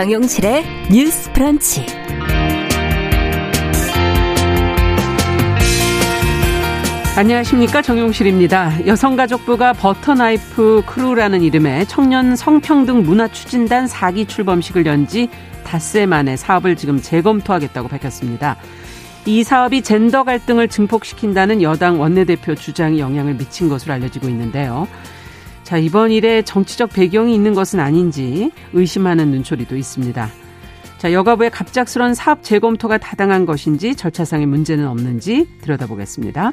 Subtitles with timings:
[0.00, 1.84] 정용실의 뉴스 브런치.
[7.18, 8.86] 안녕하십니까 정용실입니다.
[8.86, 15.28] 여성가족부가 버터나이프 크루라는 이름의 청년 성평등 문화 추진단 4기 출범식을 연 지
[15.64, 18.56] 닷새 만에 사업을 지금 재검토하겠다고 밝혔습니다.
[19.26, 24.88] 이 사업이 젠더 갈등을 증폭시킨다는 여당 원내대표 주장이 영향을 미친 것으로 알려지고 있는데요.
[25.70, 30.28] 자, 이번 일에 정치적 배경이 있는 것은 아닌지 의심하는 눈초리도 있습니다.
[30.98, 36.52] 자, 여가부의 갑작스런 사업 재검토가 타당한 것인지 절차상의 문제는 없는지 들여다보겠습니다.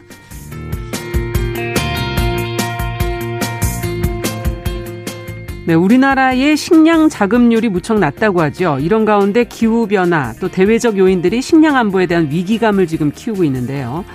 [5.65, 8.77] 네, 우리나라의 식량 자급률이 무척 낮다고 하죠.
[8.79, 14.05] 이런 가운데 기후변화 또 대외적 요인들이 식량 안보에 대한 위기감을 지금 키우고 있는데요.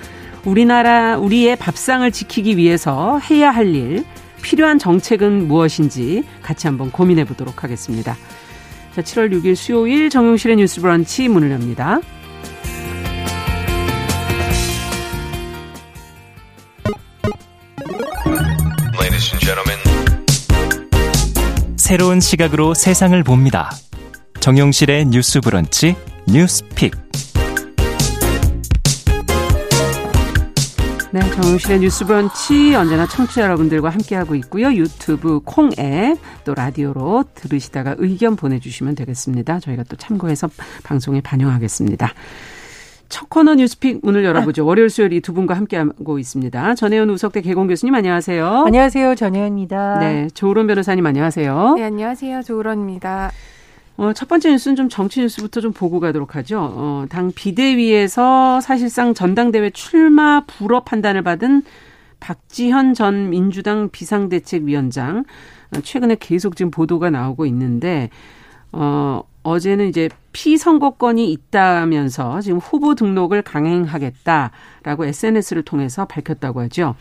[0.44, 4.04] 우리나라, 우리의 밥상을 지키기 위해서 해야 할 일,
[4.42, 8.16] 필요한 정책은 무엇인지 같이 한번 고민해 보도록 하겠습니다.
[8.94, 12.00] 자, 7월 6일 수요일 정용실의 뉴스 브런치 문을 엽니다.
[21.92, 23.70] 새로운 시각으로 세상을 봅니다.
[24.40, 25.94] 정용실의 뉴스 브런치
[26.26, 26.92] 뉴스 pick.
[31.12, 34.72] 네, 정용실의 뉴스 브런치 언제나 청취자 여러분들과 함께하고 있고요.
[34.72, 39.60] 유튜브 콩 앱 또 라디오로 들으시다가 의견 보내주시면 되겠습니다.
[39.60, 40.48] 저희가 또 참고해서
[40.82, 42.08] 방송에 반영하겠습니다.
[43.10, 44.64] 첫 코너 뉴스 pick 문을 열어보죠.
[44.64, 46.74] 월요일 수요일 이 두 분과 함께하고 있습니다.
[46.76, 48.64] 전혜연 우석대 객원 교수님 안녕하세요.
[48.66, 49.14] 안녕하세요.
[49.14, 49.98] 전혜연입니다.
[49.98, 51.74] 네, 조으론 변호사님 안녕하세요.
[51.76, 52.42] 네, 안녕하세요.
[52.42, 53.30] 조으론입니다.
[53.96, 56.60] 어, 첫 번째 뉴스는 좀 정치 뉴스부터 좀 보고 가도록 하죠.
[56.60, 61.62] 어, 당 비대위에서 사실상 전당대회 출마 불허 판단을 받은
[62.20, 65.24] 박지현 전 민주당 비상대책위원장
[65.74, 68.10] 어, 최근에 계속 지금 보도가 나오고 있는데
[68.72, 76.94] 어, 어제는 이제 피선거권이 있다면서 지금 후보 등록을 강행하겠다라고 SNS를 통해서 밝혔다고 하죠.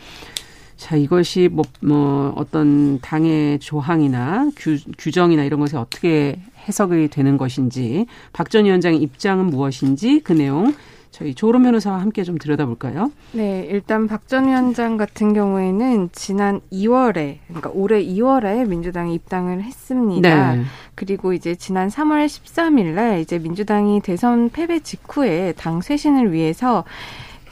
[0.82, 8.06] 자, 이것이 뭐, 뭐, 어떤 당의 조항이나 규, 규정이나 이런 것이 어떻게 해석이 되는 것인지,
[8.32, 10.74] 박 전 위원장의 입장은 무엇인지 그 내용
[11.12, 13.12] 저희 조론 변호사와 함께 좀 들여다볼까요?
[13.30, 20.56] 네, 일단 박 전 위원장 같은 경우에는 지난 2월에, 그러니까 올해 2월에 민주당에 입당을 했습니다.
[20.56, 20.62] 네.
[20.96, 26.82] 그리고 이제 지난 3월 13일 날 이제 민주당이 대선 패배 직후에 당 쇄신을 위해서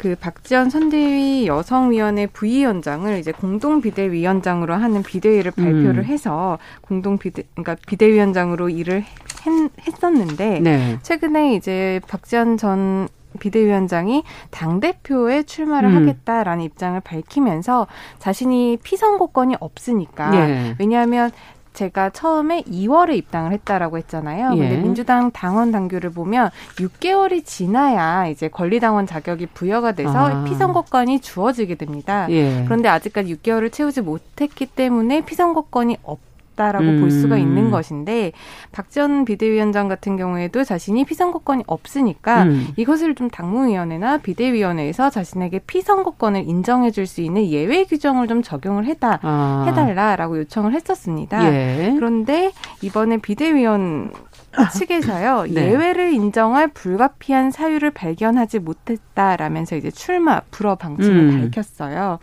[0.00, 6.04] 그 박지원 선대위 여성위원회 부위원장을 이제 공동 비대위원장으로 하는 비대위를 발표를 음.
[6.04, 10.98] 해서 공동 비대 그러니까 비대위원장으로 일을 했, 었는데 네.
[11.02, 13.08] 최근에 이제 박지원 전
[13.40, 15.96] 비대위원장이 당 대표에 출마를 음.
[15.96, 17.86] 하겠다라는 입장을 밝히면서
[18.18, 20.76] 자신이 피선거권이 없으니까 네.
[20.78, 21.30] 왜냐하면
[21.72, 24.52] 제가 처음에 2월에 입당을 했다라고 했잖아요.
[24.54, 24.58] 예.
[24.58, 30.44] 근데 민주당 당원 당규를 보면 6개월이 지나야 이제 권리당원 자격이 부여가 돼서 아.
[30.44, 32.26] 피선거권이 주어지게 됩니다.
[32.30, 32.64] 예.
[32.64, 36.29] 그런데 아직까지 6개월을 채우지 못했기 때문에 피선거권이 없
[36.60, 37.00] 다라고 음.
[37.00, 37.70] 볼 수가 있는 음.
[37.70, 38.32] 것인데
[38.70, 42.68] 박지원 비대위원장 같은 경우에도 자신이 피선거권이 없으니까 음.
[42.76, 49.18] 이것을 좀 당무위원회나 비대위원회에서 자신에게 피선거권을 인정해 줄 수 있는 예외 규정을 좀 적용을 해다
[49.22, 49.64] 아.
[49.66, 51.44] 해달라라고 요청을 했었습니다.
[51.52, 51.92] 예.
[51.96, 54.12] 그런데 이번에 비대위원
[54.78, 55.72] 측에서요 네.
[55.72, 61.40] 예외를 인정할 불가피한 사유를 발견하지 못했다라면서 이제 출마 불허 방침을 음.
[61.40, 62.18] 밝혔어요.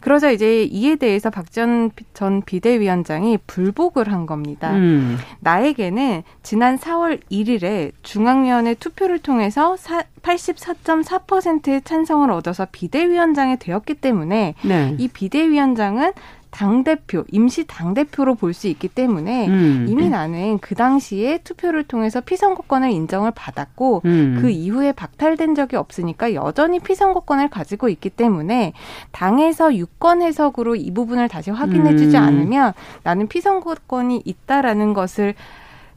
[0.00, 4.72] 그러자 이제 이에 대해서 박전 전 비대위원장이 불복을 한 겁니다.
[4.72, 5.18] 음.
[5.40, 9.76] 나에게는 지난 4월 1일에 중앙위원회 투표를 통해서
[10.22, 14.96] 84.4%의 찬성을 얻어서 비대위원장이 되었기 때문에 네.
[14.98, 16.12] 이 비대위원장은
[16.50, 19.86] 당대표, 임시 당대표로 볼 수 있기 때문에 음.
[19.88, 24.38] 이미 나는 그 당시에 투표를 통해서 피선거권을 인정을 받았고 음.
[24.40, 28.72] 그 이후에 박탈된 적이 없으니까 여전히 피선거권을 가지고 있기 때문에
[29.12, 32.22] 당에서 유권 해석으로 이 부분을 다시 확인해 주지 음.
[32.22, 32.72] 않으면
[33.04, 35.34] 나는 피선거권이 있다라는 것을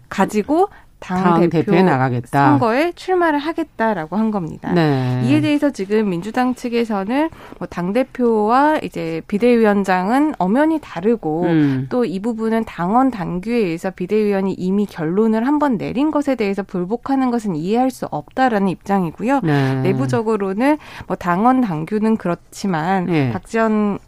[0.10, 0.70] 가지고
[1.04, 2.50] 당, 대표 대표에 나가겠다.
[2.50, 4.72] 선거에 출마를 하겠다라고 한 겁니다.
[4.72, 5.22] 네.
[5.26, 7.30] 이에 대해서 지금 민주당 측에서는
[7.60, 11.88] 뭐당 대표와 이제 비대위원장은 엄연히 다르고 음.
[11.90, 17.92] 또이 부분은 당원 당규에 의해서 비대위원이 이미 결론을 한번 내린 것에 대해서 불복하는 것은 이해할
[17.92, 19.42] 수 없다라는 입장이고요.
[19.44, 19.76] 네.
[19.82, 20.78] 내부적으로는
[21.08, 23.32] 뭐 당원 당규는 그렇지만 네.
[23.34, 24.00] 박지원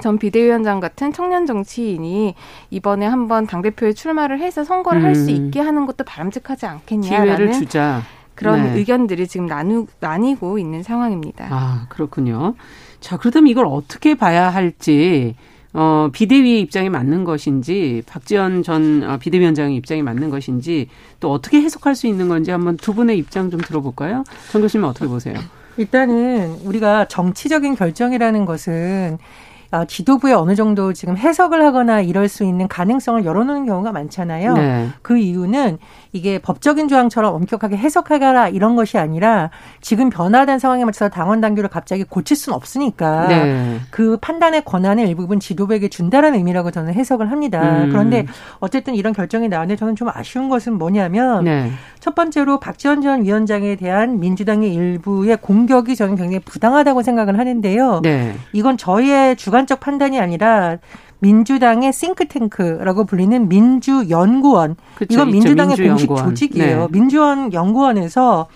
[0.00, 2.34] 전 비대위원장 같은 청년 정치인이
[2.70, 5.06] 이번에 한번 당대표에 출마를 해서 선거를 음.
[5.06, 8.02] 할수 있게 하는 것도 바람직하지 않겠냐라는 기회를 주자.
[8.34, 8.78] 그런 네.
[8.78, 11.48] 의견들이 지금 나누, 나뉘고 있는 상황입니다.
[11.50, 12.54] 아, 그렇군요.
[13.00, 15.34] 자, 그렇다면 이걸 어떻게 봐야 할지
[15.72, 20.88] 어, 비대위의 입장이 맞는 것인지 박지원 전 어, 비대위원장의 입장이 맞는 것인지
[21.20, 24.24] 또 어떻게 해석할 수 있는 건지 한번 두 분의 입장 좀 들어볼까요?
[24.50, 25.34] 정 교수님 어떻게 보세요?
[25.76, 29.47] 일단은 우리가 정치적인 결정이라는 것은 어,
[29.86, 34.54] 지도부에 어느 정도 지금 해석을 하거나 이럴 수 있는 가능성을 열어놓는 경우가 많잖아요.
[34.54, 34.88] 네.
[35.02, 35.78] 그 이유는
[36.12, 39.50] 이게 법적인 조항처럼 엄격하게 해석하거나 이런 것이 아니라
[39.80, 43.78] 지금 변화된 상황에 맞춰서 당원 당규를 갑자기 고칠 수는 없으니까 네.
[43.90, 47.84] 그 판단의 권한을 일부분 지도부에게 준다는 의미라고 저는 해석을 합니다.
[47.84, 47.90] 음.
[47.90, 48.26] 그런데
[48.58, 51.70] 어쨌든 이런 결정이 나왔는데 저는 좀 아쉬운 것은 뭐냐면 네.
[52.00, 58.00] 첫 번째로 박지원 전 위원장에 대한 민주당의 일부의 공격이 저는 굉장히 부당하다고 생각을 하는데요.
[58.02, 58.34] 네.
[58.52, 60.78] 이건 저희의 주관 주관적 판단이 아니라
[61.20, 64.76] 민주당의 싱크탱크라고 불리는 민주연구원.
[64.94, 66.24] 그쵸, 이건 민주당의 민주연구원.
[66.24, 66.80] 공식 조직이에요.
[66.80, 66.86] 네.
[66.90, 68.46] 민주연 연구원에서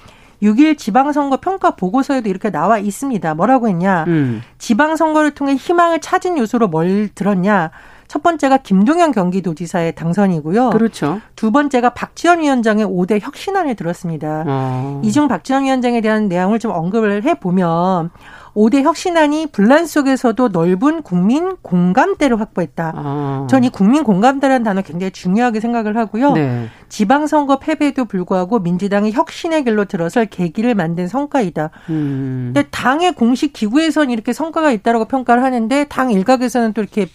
[0.43, 3.35] 6일 지방선거 평가 보고서에도 이렇게 나와 있습니다.
[3.35, 4.05] 뭐라고 했냐.
[4.09, 4.43] 음.
[4.59, 7.71] 지방선거를 통해 희망을 찾은 요소로 뭘 들었냐.
[8.09, 10.71] 첫 번째가 김동연 경기도지사의 당선이고요.
[10.71, 11.21] 그렇죠.
[11.35, 14.45] 두 번째가 박지원 위원장의 5대 혁신안을 들었습니다.
[14.47, 15.01] 어.
[15.03, 18.11] 이중 박지원 위원장에 대한 내용을 좀 언급을 해보면
[18.55, 22.93] 5대 혁신안이 분란 속에서도 넓은 국민 공감대를 확보했다.
[22.95, 23.47] 아.
[23.49, 26.33] 전이 국민 공감대라는 단어 굉장히 중요하게 생각을 하고요.
[26.33, 26.69] 네.
[26.89, 31.71] 지방선거 패배에도 불구하고 민주당이 혁신의 길로 들어설 계기를 만든 성과이다.
[31.89, 32.53] 음.
[32.55, 37.07] 근데 당의 공식 기구에서는 이렇게 성과가 있다라고 평가를 하는데 당 일각에서는 또 이렇게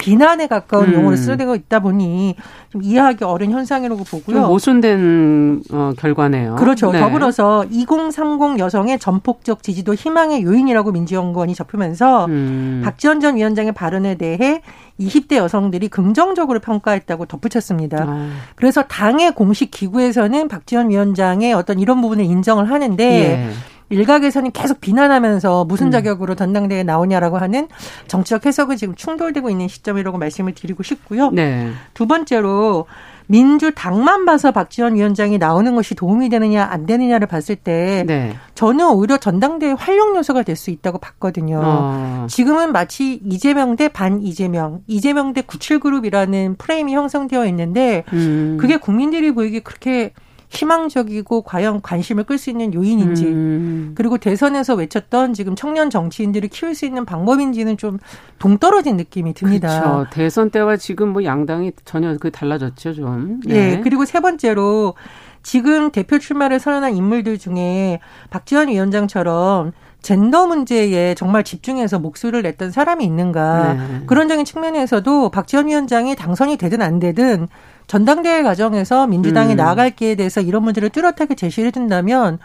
[0.00, 0.94] 비난에 가까운 음.
[0.94, 2.34] 용어를 쓰고 있다 보니
[2.70, 4.48] 좀 이해하기 어려운 현상이라고 보고요.
[4.48, 6.56] 모순된 어, 결과네요.
[6.56, 6.90] 그렇죠.
[6.90, 7.00] 네.
[7.00, 12.80] 더불어서 2030 여성의 전폭적 지지도 희망의 요인이라고 민주연구원이 접으면서 음.
[12.82, 14.62] 박지원 전 위원장의 발언에 대해
[14.98, 18.04] 20대 여성들이 긍정적으로 평가했다고 덧붙였습니다.
[18.08, 18.30] 아.
[18.54, 23.50] 그래서 당의 공식 기구에서는 박지원 위원장의 어떤 이런 부분을 인정을 하는데 예.
[23.90, 25.90] 일각에서는 계속 비난하면서 무슨 음.
[25.90, 27.68] 자격으로 전당대회에 나오냐라고 하는
[28.08, 31.30] 정치적 해석은 지금 충돌되고 있는 시점이라고 말씀을 드리고 싶고요.
[31.30, 31.70] 네.
[31.92, 32.86] 두 번째로
[33.26, 38.34] 민주당만 봐서 박지원 위원장이 나오는 것이 도움이 되느냐 안 되느냐를 봤을 때 네.
[38.56, 41.60] 저는 오히려 전당대회 활용 요소가 될 수 있다고 봤거든요.
[41.62, 42.26] 어.
[42.28, 48.58] 지금은 마치 이재명 대 반 이재명, 이재명 대 97그룹이라는 프레임이 형성되어 있는데 음.
[48.60, 50.12] 그게 국민들이 보이기 그렇게
[50.50, 53.92] 희망적이고 과연 관심을 끌 수 있는 요인인지 음.
[53.94, 57.98] 그리고 대선에서 외쳤던 지금 청년 정치인들을 키울 수 있는 방법인지는 좀
[58.38, 59.80] 동떨어진 느낌이 듭니다.
[59.80, 60.10] 그렇죠.
[60.10, 63.40] 대선 때와 지금 뭐 양당이 전혀 그 달라졌죠, 좀.
[63.46, 63.76] 네.
[63.76, 63.80] 네.
[63.80, 64.94] 그리고 세 번째로
[65.42, 68.00] 지금 대표 출마를 선언한 인물들 중에
[68.30, 74.06] 박지원 위원장처럼 젠더 문제에 정말 집중해서 목소리를 냈던 사람이 있는가 네.
[74.06, 77.48] 그런적인 측면에서도 박지원 위원장이 당선이 되든 안 되든
[77.86, 79.56] 전당대회 과정에서 민주당이 음.
[79.56, 82.38] 나아갈 기에 대해서 이런 문제를 뚜렷하게 제시를 해준다면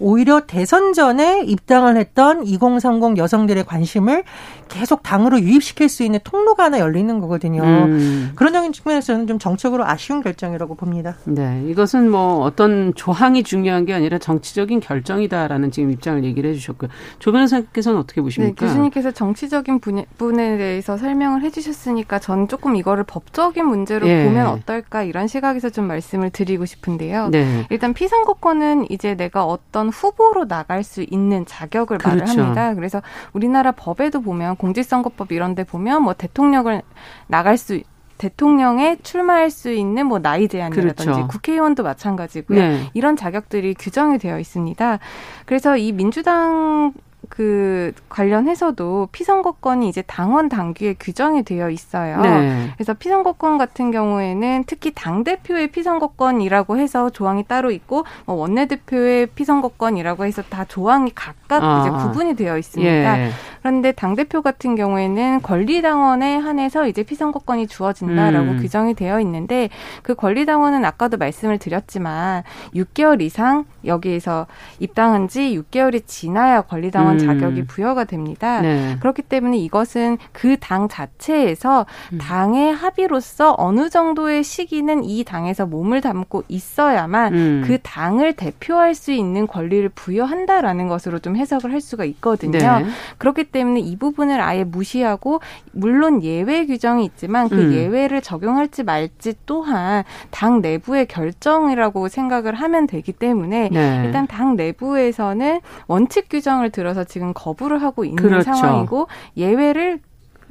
[0.00, 4.24] 오히려 대선 전에 입당을 했던 2030 여성들의 관심을
[4.68, 7.62] 계속 당으로 유입시킬 수 있는 통로가 하나 열리는 거거든요.
[7.62, 8.32] 음.
[8.34, 11.16] 그런 측면에서는 좀 정책으로 아쉬운 결정이라고 봅니다.
[11.24, 11.62] 네.
[11.68, 16.90] 이것은 뭐 어떤 조항이 중요한 게 아니라 정치적인 결정이다라는 지금 입장을 얘기를 해 주셨고요.
[17.18, 18.54] 조 변호사께서는 어떻게 보십니까?
[18.54, 24.24] 네, 교수님께서 정치적인 부분에 대해서 설명을 해 주셨으니까 전 조금 이거를 법적인 문제로 예.
[24.24, 27.28] 보면 어떨까 이런 시각에서 좀 말씀을 드리고 싶은데요.
[27.30, 27.66] 네.
[27.70, 32.16] 일단 피선거권은 이제 내가 어떤 후보로 나갈 수 있는 자격을 그렇죠.
[32.16, 32.74] 말을 합니다.
[32.74, 33.02] 그래서
[33.32, 36.82] 우리나라 법에도 보면 공직선거법 이런 데 보면 뭐 대통령을
[37.26, 37.80] 나갈 수
[38.18, 41.28] 대통령에 출마할 수 있는 뭐 나이 제한이라든지 그렇죠.
[41.28, 42.58] 국회의원도 마찬가지고요.
[42.58, 42.90] 네.
[42.92, 44.98] 이런 자격들이 규정이 되어 있습니다.
[45.46, 46.92] 그래서 이 민주당
[47.28, 52.20] 그 관련해서도 피선거권이 이제 당원 당규에 규정이 되어 있어요.
[52.20, 52.70] 네.
[52.74, 59.26] 그래서 피선거권 같은 경우에는 특히 당 대표의 피선거권이라고 해서 조항이 따로 있고 뭐 원내 대표의
[59.26, 61.80] 피선거권이라고 해서 다 조항이 각각 아.
[61.80, 63.20] 이제 구분이 되어 있습니다.
[63.20, 63.30] 예.
[63.60, 68.58] 그런데 당 대표 같은 경우에는 권리 당원에 한해서 이제 피선거권이 주어진다라고 음.
[68.58, 69.68] 규정이 되어 있는데
[70.02, 72.44] 그 권리 당원은 아까도 말씀을 드렸지만
[72.74, 74.46] 6개월 이상 여기에서
[74.78, 77.07] 입당한 지 6개월이 지나야 권리 당원 음.
[77.16, 78.60] 자격이 부여가 됩니다.
[78.60, 78.96] 네.
[79.00, 82.18] 그렇기 때문에 이것은 그 당 자체에서 음.
[82.18, 87.64] 당의 합의로서 어느 정도의 시기는 이 당에서 몸을 담고 있어야만 음.
[87.66, 92.58] 그 당을 대표할 수 있는 권리를 부여한다라는 것으로 좀 해석을 할 수가 있거든요.
[92.58, 92.86] 네.
[93.18, 95.40] 그렇기 때문에 이 부분을 아예 무시하고
[95.72, 97.72] 물론 예외 규정이 있지만 그 음.
[97.72, 104.02] 예외를 적용할지 말지 또한 당 내부의 결정이라고 생각을 하면 되기 때문에 네.
[104.04, 108.54] 일단 당 내부에서는 원칙 규정을 들어서 지금 거부를 하고 있는 그렇죠.
[108.54, 110.00] 상황이고 예외를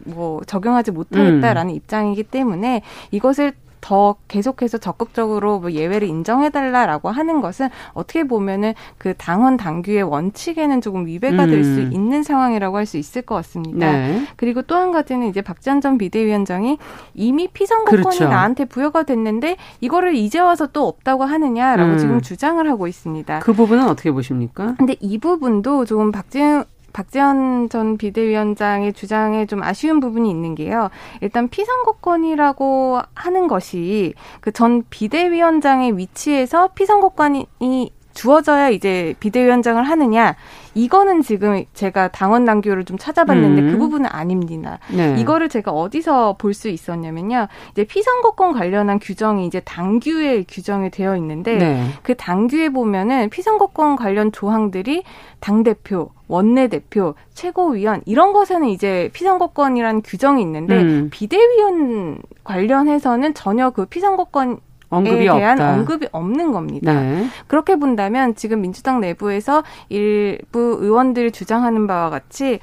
[0.06, 1.76] 뭐 적용하지 못하겠다라는 음.
[1.76, 9.58] 입장이기 때문에 이것을 더 계속해서 적극적으로 뭐 예외를 인정해달라라고 하는 것은 어떻게 보면은 그 당헌
[9.58, 11.50] 당규의 원칙에는 조금 위배가 음.
[11.50, 13.92] 될수 있는 상황이라고 할 수 있을 것 같습니다.
[13.92, 14.26] 네.
[14.38, 16.78] 그리고 또 한 가지는 이제 박지원 전 비대위원장이
[17.16, 18.28] 이미 피선거권이 그렇죠.
[18.30, 21.98] 나한테 부여가 됐는데 이거를 이제 와서 또 없다고 하느냐라고 음.
[21.98, 23.40] 지금 주장을 하고 있습니다.
[23.40, 24.76] 그 부분은 어떻게 보십니까?
[24.78, 30.90] 근데 이 부분도 조금 박지원 박지원 전 비대위원장의 주장에 좀 아쉬운 부분이 있는 게요.
[31.22, 40.36] 일단 피선거권이라고 하는 것이 그 전 비대위원장의 위치에서 피선거권이 주어져야 이제 비대위원장을 하느냐
[40.74, 43.72] 이거는 지금 제가 당원 당규를 좀 찾아봤는데 음.
[43.72, 44.80] 그 부분은 아닙니다.
[44.92, 45.16] 네.
[45.20, 47.48] 이거를 제가 어디서 볼 수 있었냐면요.
[47.72, 51.88] 이제 피선거권 관련한 규정이 이제 당규에 규정이 되어 있는데 네.
[52.02, 55.04] 그 당규에 보면은 피선거권 관련 조항들이
[55.40, 61.10] 당 대표, 원내 대표, 최고위원 이런 것에는 이제 피선거권이라는 규정이 있는데 음.
[61.12, 64.60] 비대위원 관련해서는 전혀 그 피선거권
[64.90, 65.74] 언급에 대한 없다.
[65.74, 66.94] 언급이 없는 겁니다.
[66.94, 67.28] 네.
[67.48, 72.60] 그렇게 본다면 지금 민주당 내부에서 일부 의원들이 주장하는 바와 같이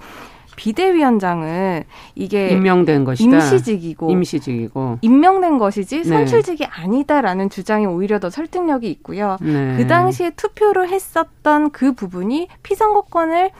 [0.56, 3.36] 비대위원장은 이게 임명된 것이다.
[3.36, 6.04] 임시직이고 임시직이고 임명된 것이지 네.
[6.04, 6.70] 선출직이 네.
[6.72, 9.36] 아니다라는 주장이 오히려 더 설득력이 있고요.
[9.40, 9.74] 네.
[9.76, 13.50] 그 당시에 투표를 했었던 그 부분이 피선거권을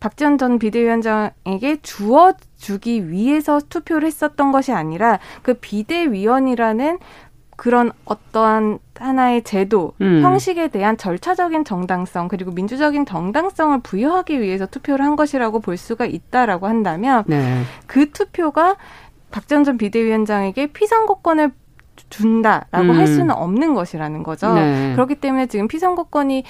[0.00, 6.98] 박지원 전 비대위원장에게 주어 주기 위해서 투표를 했었던 것이 아니라 그 비대위원이라는
[7.58, 10.22] 그런 어떠한 하나의 제도, 음.
[10.22, 16.68] 형식에 대한 절차적인 정당성 그리고 민주적인 정당성을 부여하기 위해서 투표를 한 것이라고 볼 수가 있다라고
[16.68, 17.62] 한다면 네.
[17.88, 18.76] 그 투표가
[19.32, 21.50] 박전 전 비대위원장에게 피선거권을
[22.10, 22.96] 준다라고 음.
[22.96, 24.54] 할 수는 없는 것이라는 거죠.
[24.54, 24.92] 네.
[24.92, 26.44] 그렇기 때문에 지금 피선거권이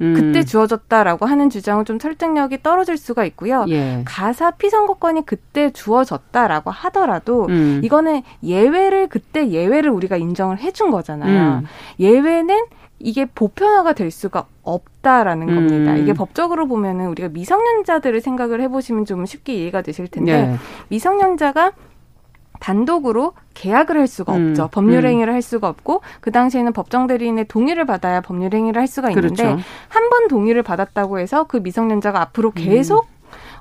[0.00, 0.14] 음.
[0.14, 3.64] 그때 주어졌다라고 하는 주장은 좀 설득력이 떨어질 수가 있고요.
[3.68, 4.02] 예.
[4.04, 7.80] 가사 피선거권이 그때 주어졌다라고 하더라도 음.
[7.82, 11.60] 이거는 예외를 그때 예외를 우리가 인정을 해준 거잖아요.
[11.60, 11.66] 음.
[11.98, 12.66] 예외는
[12.98, 15.92] 이게 보편화가 될 수가 없다라는 겁니다.
[15.92, 15.98] 음.
[15.98, 20.56] 이게 법적으로 보면은 우리가 미성년자들을 생각을 해보시면 좀 쉽게 이해가 되실 텐데 예.
[20.88, 21.72] 미성년자가
[22.60, 24.68] 단독으로 계약을 할 수가 음, 없죠.
[24.72, 25.10] 법률 음.
[25.10, 29.44] 행위를 할 수가 없고 그 당시에는 법정 대리인의 동의를 받아야 법률 행위를 할 수가 있는데
[29.44, 29.62] 그렇죠.
[29.88, 32.52] 한번 동의를 받았다고 해서 그 미성년자가 앞으로 음.
[32.54, 33.15] 계속 음.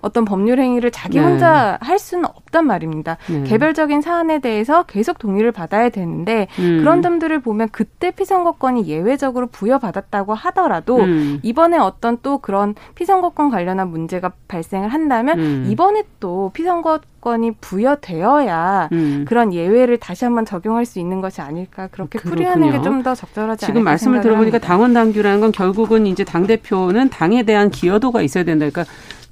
[0.05, 1.25] 어떤 법률 행위를 자기 네.
[1.25, 3.17] 혼자 할 수는 없단 말입니다.
[3.27, 3.43] 네.
[3.43, 6.77] 개별적인 사안에 대해서 계속 동의를 받아야 되는데 음.
[6.79, 11.39] 그런 점들을 보면 그때 피선거권이 예외적으로 부여받았다고 하더라도 음.
[11.41, 15.65] 이번에 어떤 또 그런 피선거권 관련한 문제가 발생을 한다면 음.
[15.69, 19.25] 이번에 또 피선거 권이 부여되어야 음.
[19.27, 22.35] 그런 예외를 다시 한번 적용할 수 있는 것이 아닐까 그렇게 그렇군요.
[22.35, 27.09] 풀이하는 게 좀 더 적절하지 지금 말씀을 들어보니까 당원 당규라는 건 결국은 이제 당 대표는
[27.09, 28.67] 당에 대한 기여도가 있어야 된다.
[28.69, 28.85] 그러니까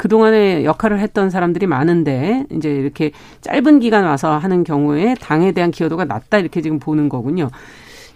[0.04, 6.04] 그동안에 역할을 했던 사람들이 많은데 이제 이렇게 짧은 기간 와서 하는 경우에 당에 대한 기여도가
[6.04, 7.50] 낮다 이렇게 지금 보는 거군요.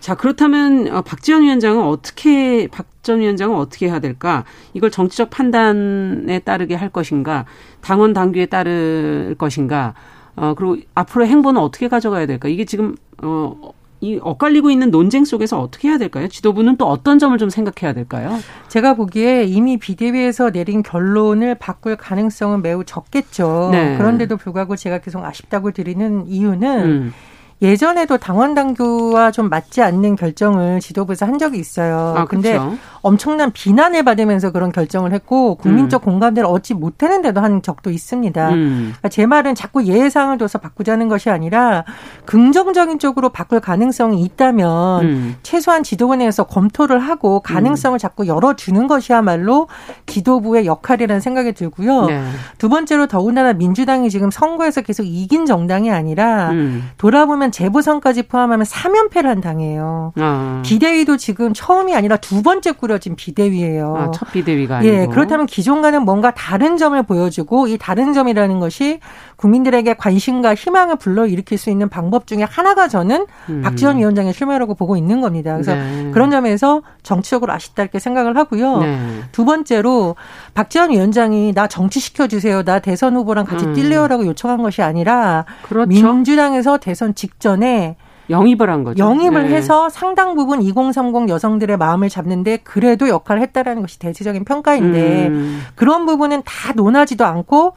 [0.01, 4.43] 자, 그렇다면 어, 박지원 위원장은 어떻게 박 전 위원장은 어떻게 해야 될까?
[4.73, 7.45] 이걸 정치적 판단에 따르게 할 것인가?
[7.79, 9.93] 당원 당규에 따를 것인가?
[10.35, 12.49] 어, 그리고 앞으로 행보는 어떻게 가져가야 될까?
[12.49, 16.27] 이게 지금 어, 이 엇갈리고 있는 논쟁 속에서 어떻게 해야 될까요?
[16.27, 18.37] 지도부는 또 어떤 점을 좀 생각해야 될까요?
[18.67, 23.69] 제가 보기에 이미 비대위에서 내린 결론을 바꿀 가능성은 매우 적겠죠.
[23.71, 23.97] 네.
[23.97, 27.13] 그런데도 불구하고 제가 계속 아쉽다고 드리는 이유는 음.
[27.61, 32.13] 예전에도 당원 당규와 좀 맞지 않는 결정을 지도부에서 한 적이 있어요.
[32.15, 32.77] 아, 근데 그렇죠.
[33.01, 36.05] 엄청난 비난을 받으면서 그런 결정을 했고 국민적 음.
[36.05, 38.49] 공감대를 얻지 못하는데도 한 적도 있습니다.
[38.49, 38.75] 음.
[38.89, 41.83] 그러니까 제 말은 자꾸 예상을 둬서 바꾸자는 것이 아니라
[42.25, 45.35] 긍정적인 쪽으로 바꿀 가능성이 있다면 음.
[45.41, 47.97] 최소한 지도부 내에서 검토를 하고 가능성을 음.
[47.97, 49.67] 자꾸 열어주는 것이야말로
[50.05, 52.05] 지도부의 역할이라는 생각이 들고요.
[52.05, 52.23] 네.
[52.57, 56.89] 두 번째로 더군다나 민주당이 지금 선거에서 계속 이긴 정당이 아니라 음.
[56.97, 60.13] 돌아보면 재보선까지 포함하면 3연패를 한 당이에요.
[60.17, 60.61] 아.
[60.65, 63.95] 비대위도 지금 처음이 아니라 두 번째 꾸려진 비대위예요.
[63.97, 64.93] 아, 첫 비대위가 아니고.
[64.93, 68.99] 예, 그렇다면 기존과는 뭔가 다른 점을 보여주고 이 다른 점이라는 것이
[69.37, 73.61] 국민들에게 관심과 희망을 불러일으킬 수 있는 방법 중에 하나가 저는 음.
[73.61, 75.53] 박지원 위원장의 실마라고 보고 있는 겁니다.
[75.53, 76.11] 그래서 네.
[76.11, 78.79] 그런 점에서 정치적으로 아쉽다 이렇게 생각을 하고요.
[78.79, 78.99] 네.
[79.31, 80.15] 두 번째로
[80.57, 82.63] 박지원 위원장이 나 정치시켜 주세요.
[82.63, 83.73] 나 대선 후보랑 같이 음.
[83.73, 85.87] 뛸래요라고 요청한 것이 아니라 그렇죠.
[85.87, 87.95] 민주당에서 대선 직전에
[88.31, 88.97] 영입을 한 거죠.
[89.03, 89.55] 영입을 네.
[89.55, 95.61] 해서 상당 부분 2030 여성들의 마음을 잡는데 그래도 역할을 했다라는 것이 대체적인 평가인데 음.
[95.75, 97.75] 그런 부분은 다 논하지도 않고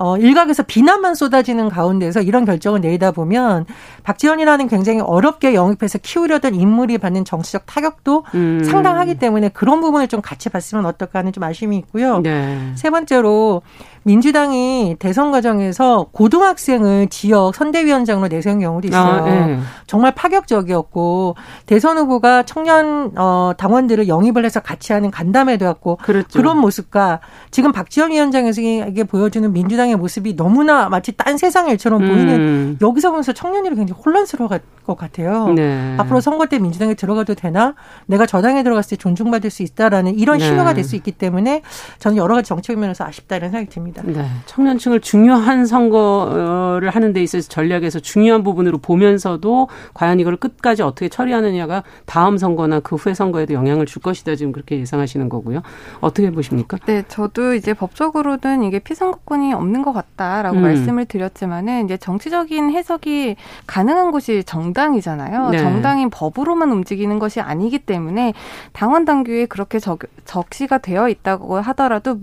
[0.00, 3.66] 어, 일각에서 비난만 쏟아지는 가운데서 이런 결정을 내리다 보면
[4.04, 8.62] 박지원이라는 굉장히 어렵게 영입해서 키우려던 인물이 받는 정치적 타격도 음.
[8.64, 12.20] 상당하기 때문에 그런 부분을 좀 같이 봤으면 어떨까 하는 좀 아쉬움이 있고요.
[12.20, 12.72] 네.
[12.76, 13.62] 세 번째로
[14.04, 19.02] 민주당이 대선 과정에서 고등학생을 지역 선대위원장으로 내세운 경우도 있어요.
[19.02, 19.58] 아, 네.
[19.86, 21.34] 정말 파격적이었고
[21.66, 26.38] 대선 후보가 청년 어, 당원들을 영입을 해서 같이 하는 간담회도 했고 그렇죠.
[26.38, 32.28] 그런 모습과 지금 박지원 위원장에게 보여주는 민주당 의 모습이 너무나 마치 딴 세상 일처럼 보이는
[32.34, 32.78] 음.
[32.82, 34.50] 여기서 보면서 청년들이 굉장히 혼란스러울
[34.84, 35.52] 것 같아요.
[35.54, 35.94] 네.
[35.98, 37.74] 앞으로 선거 때 민주당에 들어가도 되나?
[38.06, 40.46] 내가 저당에 들어갔을 때 존중받을 수 있다라는 이런 네.
[40.46, 41.62] 신호가 될 수 있기 때문에
[41.98, 44.02] 저는 여러 가지 정책 면에서 아쉽다 이런 생각이 듭니다.
[44.04, 44.24] 네.
[44.46, 51.82] 청년층을 중요한 선거를 하는 데 있어서 전략에서 중요한 부분으로 보면서도 과연 이걸 끝까지 어떻게 처리하느냐가
[52.06, 55.62] 다음 선거나 그 후의 선거에도 영향을 줄 것이다 지금 그렇게 예상하시는 거고요.
[56.00, 56.78] 어떻게 보십니까?
[56.86, 60.62] 네, 저도 이제 법적으로는 이게 피선거권이 없는 것 같다라고 음.
[60.62, 65.50] 말씀을 드렸지만은 이제 정치적인 해석이 가능한 곳이 정당이잖아요.
[65.50, 65.58] 네.
[65.58, 68.34] 정당인 법으로만 움직이는 것이 아니기 때문에
[68.72, 72.20] 당원 당규에 그렇게 적, 적시가 되어 있다고 하더라도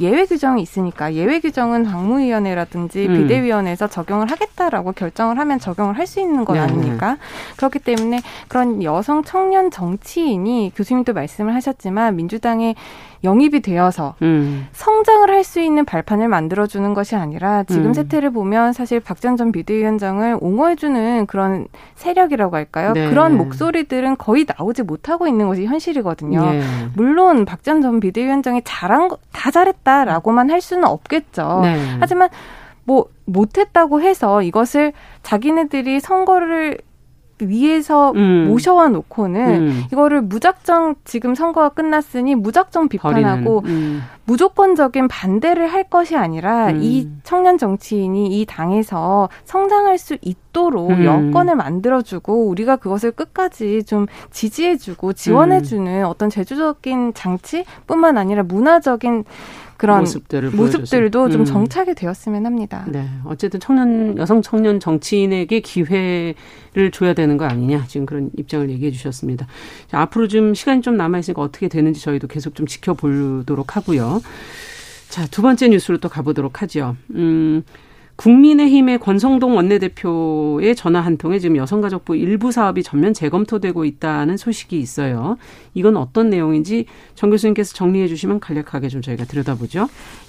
[0.00, 3.14] 예외 규정이 있으니까 예외 규정은 당무위원회라든지 음.
[3.14, 6.60] 비대위원회에서 적용을 하겠다라고 결정을 하면 적용을 할 수 있는 것 네.
[6.60, 7.16] 아닙니까?
[7.56, 12.76] 그렇기 때문에 그런 여성 청년 정치인이 교수님도 말씀을 하셨지만 민주당의
[13.24, 14.68] 영입이 되어서 음.
[14.72, 17.92] 성장을 할 수 있는 발판을 만들어주는 것이 아니라 지금 음.
[17.94, 21.66] 세태를 보면 사실 박전 전 비대위원장을 옹호해주는 그런
[21.96, 22.92] 세력이라고 할까요?
[22.92, 23.08] 네.
[23.08, 26.50] 그런 목소리들은 거의 나오지 못하고 있는 것이 현실이거든요.
[26.52, 26.62] 네.
[26.94, 31.60] 물론 박전 전 비대위원장이 잘한 거, 다 잘 했다라고만 할 수는 없겠죠.
[31.62, 31.96] 네.
[32.00, 32.28] 하지만
[32.84, 34.92] 뭐 못했다고 해서 이것을
[35.22, 36.78] 자기네들이 선거를
[37.40, 38.46] 위에서 음.
[38.48, 39.82] 모셔와 놓고는 음.
[39.92, 44.02] 이거를 무작정 지금 선거가 끝났으니 무작정 비판하고 음.
[44.24, 46.80] 무조건적인 반대를 할 것이 아니라 음.
[46.82, 51.04] 이 청년 정치인이 이 당에서 성장할 수 있도록 음.
[51.04, 56.06] 여건을 만들어주고 우리가 그것을 끝까지 좀 지지해주고 지원해주는 음.
[56.06, 59.24] 어떤 제주적인 장치뿐만 아니라 문화적인
[59.76, 61.44] 그런 모습들을 모습들도 좀 음.
[61.44, 62.84] 정착이 되었으면 합니다.
[62.88, 68.90] 네, 어쨌든 청년 여성 청년 정치인에게 기회를 줘야 되는 거 아니냐 지금 그런 입장을 얘기해
[68.90, 69.46] 주셨습니다.
[69.88, 74.22] 자, 앞으로 좀 시간이 좀 남아 있으니까 어떻게 되는지 저희도 계속 좀 지켜보도록 하고요.
[75.08, 76.96] 자, 두 번째 뉴스로 또 가보도록 하죠.
[77.14, 77.62] 음,
[78.16, 85.36] 국민의힘의 권성동 원내대표의 전화 한 통에 지금 여성가족부 일부 사업이 전면 재검토되고 있다는 소식이 있어요.
[85.74, 89.88] 이건 어떤 내용인지 정 교수님께서 정리해 주시면 간략하게 좀 저희가 들여다보죠.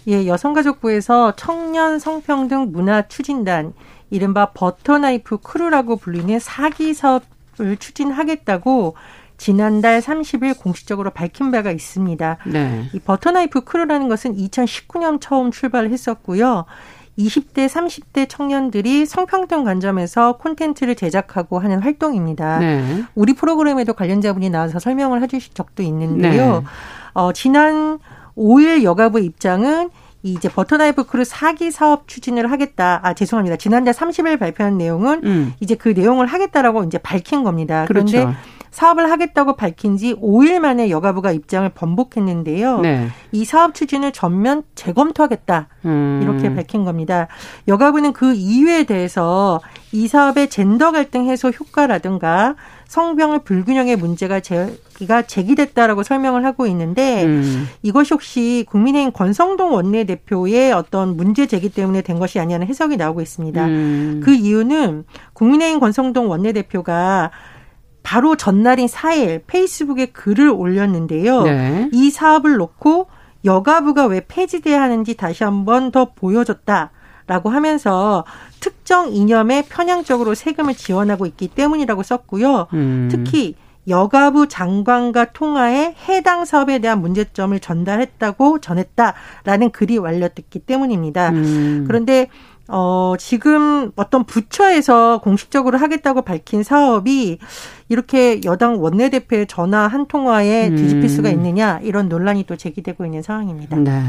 [0.10, 3.74] 예, 여성가족부에서 청년 성평등 문화 추진단
[4.10, 8.96] 이른바 버터나이프 크루라고 불리는 4기 사업을 추진하겠다고
[9.38, 12.38] 지난달 30일 공식적으로 밝힌 바가 있습니다.
[12.48, 12.90] 네.
[12.94, 16.66] 이 버터나이프 크루라는 것은 2019년 처음 출발을 했었고요.
[17.18, 22.60] 20대, 30대 청년들이 성평등 관점에서 콘텐츠를 제작하고 하는 활동입니다.
[22.60, 23.04] 네.
[23.16, 26.60] 우리 프로그램에도 관련자분이 나와서 설명을 해주신 적도 있는데요.
[26.60, 26.66] 네.
[27.14, 28.00] 어, 지난
[28.38, 29.90] 5일 여가부 입장은
[30.24, 33.00] 이제 버터나이프 크루 4기 사업 추진을 하겠다.
[33.04, 33.56] 아, 죄송합니다.
[33.58, 35.54] 지난달 30일 발표한 내용은 음.
[35.60, 37.86] 이제 그 내용을 하겠다라고 이제 밝힌 겁니다.
[37.88, 38.38] 그런데 그렇죠.
[38.72, 42.80] 사업을 하겠다고 밝힌 지 5일 만에 여가부가 입장을 번복했는데요.
[42.80, 43.08] 네.
[43.32, 45.68] 이 사업 추진을 전면 재검토하겠다.
[45.86, 46.20] 음.
[46.22, 47.28] 이렇게 밝힌 겁니다.
[47.68, 52.56] 여가부는 그 이유에 대해서 이 사업의 젠더 갈등 해소 효과라든가
[52.88, 57.68] 성병 불균형의 문제가 제기가 제기됐다라고 설명을 하고 있는데 음.
[57.84, 63.66] 이것이 혹시 국민의힘 권성동 원내대표의 어떤 문제 제기 때문에 된 것이 아니냐는 해석이 나오고 있습니다.
[63.66, 64.22] 음.
[64.24, 65.04] 그 이유는
[65.34, 67.32] 국민의힘 권성동 원내대표가
[68.08, 71.44] 바로 전날인 4일 페이스북에 글을 올렸는데요.
[71.44, 71.90] 네.
[71.92, 73.08] 이 사업을 놓고
[73.44, 76.92] 여가부가 왜 폐지돼야 하는지 다시 한번 더 보여줬다.
[77.28, 78.24] 라고 하면서
[78.62, 82.68] 특정 이념에 편향적으로 세금을 지원하고 있기 때문이라고 썼고요.
[82.72, 83.10] 음.
[83.12, 83.56] 특히
[83.90, 91.32] 여가부 장관과 통화에 해당 사업에 대한 문제점을 전달했다고 전했다라는 글이 완료됐기 때문입니다.
[91.32, 91.84] 음.
[91.86, 92.30] 그런데
[92.68, 97.40] 어, 지금 어떤 부처에서 공식적으로 하겠다고 밝힌 사업이
[97.90, 101.34] 이렇게 여당 원내대표의 전화 한 통화에 뒤집힐 수가 음.
[101.36, 103.78] 있느냐 이런 논란이 또 제기되고 있는 상황입니다.
[103.78, 104.04] 네.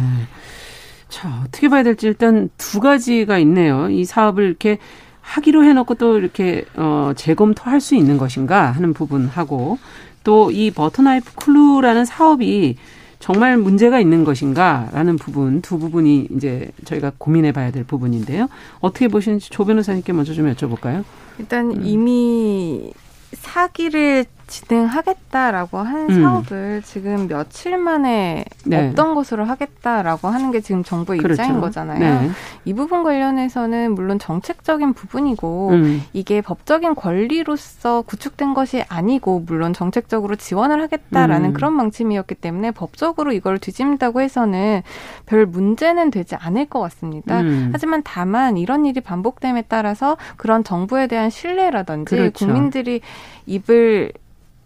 [1.08, 3.88] 자, 어떻게 봐야 될지 일단 두 가지가 있네요.
[3.88, 4.78] 이 사업을 이렇게
[5.20, 9.78] 하기로 해놓고 또 이렇게 어, 재검토할 수 있는 것인가 하는 부분하고
[10.24, 12.76] 또 이 버터나이프 클루라는 사업이
[13.18, 18.48] 정말 문제가 있는 것인가라는 부분 두 부분이 이제 저희가 고민해 봐야 될 부분인데요.
[18.80, 21.04] 어떻게 보시는지 조 변호사님께 먼저 좀 여쭤볼까요?
[21.38, 21.82] 일단 음.
[21.84, 22.92] 이미
[23.32, 26.22] 사기를 진행하겠다라고 한 음.
[26.22, 28.88] 사업을 지금 며칠 만에 네.
[28.88, 31.42] 없던 것으로 하겠다라고 하는 게 지금 정부의 그렇죠.
[31.42, 31.98] 입장인 거잖아요.
[31.98, 32.30] 네.
[32.64, 36.02] 이 부분 관련해서는 물론 정책적인 부분이고 음.
[36.12, 41.52] 이게 법적인 권리로서 구축된 것이 아니고 물론 정책적으로 지원을 하겠다라는 음.
[41.52, 44.82] 그런 방침이었기 때문에 법적으로 이걸 뒤집는다고 해서는
[45.26, 47.40] 별 문제는 되지 않을 것 같습니다.
[47.40, 47.70] 음.
[47.72, 52.46] 하지만 다만 이런 일이 반복됨에 따라서 그런 정부에 대한 신뢰라든지 그렇죠.
[52.46, 53.00] 국민들이
[53.46, 54.12] 입을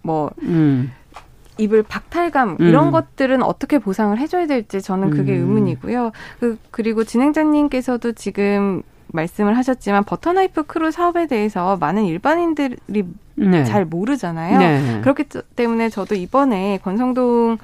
[0.02, 0.92] 뭐 음.
[1.58, 2.66] 입을 박탈감 음.
[2.66, 5.40] 이런 것들은 어떻게 보상을 해줘야 될지 저는 그게 음.
[5.40, 6.12] 의문이고요.
[6.40, 13.64] 그, 그리고 진행자님께서도 지금 말씀을 하셨지만 버터나이프 크루 사업에 대해서 많은 일반인들이 네.
[13.64, 14.58] 잘 모르잖아요.
[14.58, 15.00] 네.
[15.02, 15.24] 그렇기
[15.56, 17.58] 때문에 저도 이번에 권성동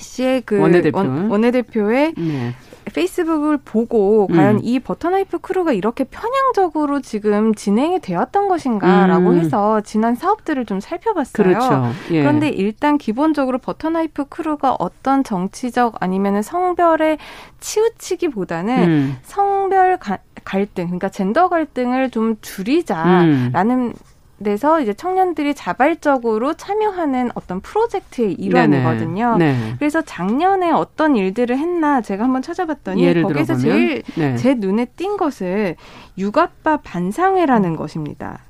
[0.00, 0.98] 씨의 그 원내대표.
[0.98, 2.54] 원내대표의 네.
[2.84, 4.60] 페이스북을 보고 과연 음.
[4.62, 9.38] 이 버터나이프 크루가 이렇게 편향적으로 지금 진행이 되었던 것인가라고 음.
[9.38, 11.46] 해서 지난 사업들을 좀 살펴봤어요.
[11.46, 11.92] 그렇죠.
[12.10, 12.20] 예.
[12.20, 17.18] 그런데 일단 기본적으로 버터나이프 크루가 어떤 정치적 아니면 성별에
[17.60, 19.16] 치우치기보다는 음.
[19.22, 23.94] 성별 가, 갈등, 그러니까 젠더 갈등을 좀 줄이자라는
[24.42, 24.44] 음.
[24.44, 29.36] 돼서 이제 청년들이 자발적으로 참여하는 어떤 프로젝트의 일환이거든요.
[29.38, 29.74] 네.
[29.78, 33.58] 그래서 작년에 어떤 일들을 했나 제가 한번 찾아봤더니 거기서 들어보면?
[33.58, 34.36] 제일 네.
[34.36, 35.76] 제 눈에 띈 것을
[36.18, 38.40] 육아빠 반상회라는 것입니다.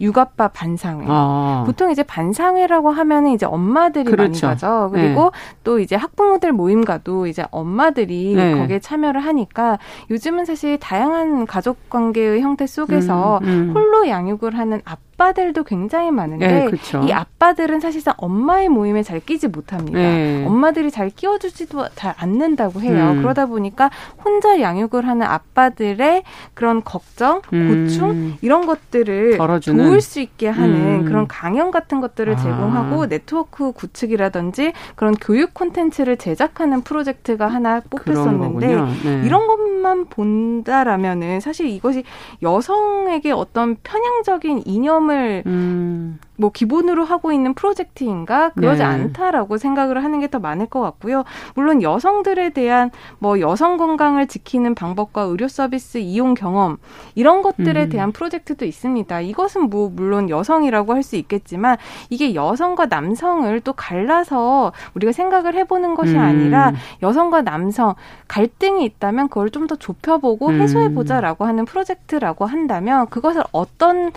[0.00, 1.06] 육아빠 반상회.
[1.08, 1.62] 아.
[1.66, 4.46] 보통 이제 반상회라고 하면은 이제 엄마들이 그렇죠.
[4.46, 4.90] 많이 가죠.
[4.92, 5.56] 그리고 네.
[5.62, 8.54] 또 이제 학부모들 모임과도 이제 엄마들이 네.
[8.58, 9.78] 거기에 참여를 하니까
[10.10, 13.70] 요즘은 사실 다양한 가족 관계의 형태 속에서 음, 음.
[13.74, 17.02] 홀로 양육을 하는 아빠 아빠들도 굉장히 많은데 네, 그렇죠.
[17.04, 19.98] 이 아빠들은 사실상 엄마의 모임에 잘 끼지 못합니다.
[19.98, 20.44] 네.
[20.46, 23.12] 엄마들이 잘 끼워주지도 잘 않는다고 해요.
[23.12, 23.22] 음.
[23.22, 23.90] 그러다 보니까
[24.24, 26.24] 혼자 양육을 하는 아빠들의
[26.54, 27.86] 그런 걱정, 음.
[27.86, 29.84] 고충 이런 것들을 덜어주는.
[29.84, 31.04] 도울 수 있게 하는 음.
[31.04, 32.36] 그런 강연 같은 것들을 아.
[32.36, 38.66] 제공하고 네트워크 구축이라든지 그런 교육 콘텐츠를 제작하는 프로젝트가 하나 뽑혔었는데
[39.04, 39.22] 네.
[39.24, 42.04] 이런 것만 본다라면은 사실 이것이
[42.42, 46.18] 여성에게 어떤 편향적인 이념 경험을 음.
[46.36, 48.84] 뭐 기본으로 하고 있는 프로젝트인가 그러지 네.
[48.84, 51.22] 않다라고 생각을 하는 게 더 많을 것 같고요.
[51.54, 52.90] 물론 여성들에 대한
[53.20, 56.78] 뭐 여성 건강을 지키는 방법과 의료 서비스 이용 경험
[57.14, 57.88] 이런 것들에 음.
[57.90, 59.20] 대한 프로젝트도 있습니다.
[59.20, 61.76] 이것은 뭐 물론 여성이라고 할 수 있겠지만
[62.08, 66.20] 이게 여성과 남성을 또 갈라서 우리가 생각을 해보는 것이 음.
[66.20, 67.94] 아니라 여성과 남성
[68.26, 70.60] 갈등이 있다면 그걸 좀 더 좁혀보고 음.
[70.60, 74.12] 해소해보자라고 하는 프로젝트라고 한다면 그것을 어떤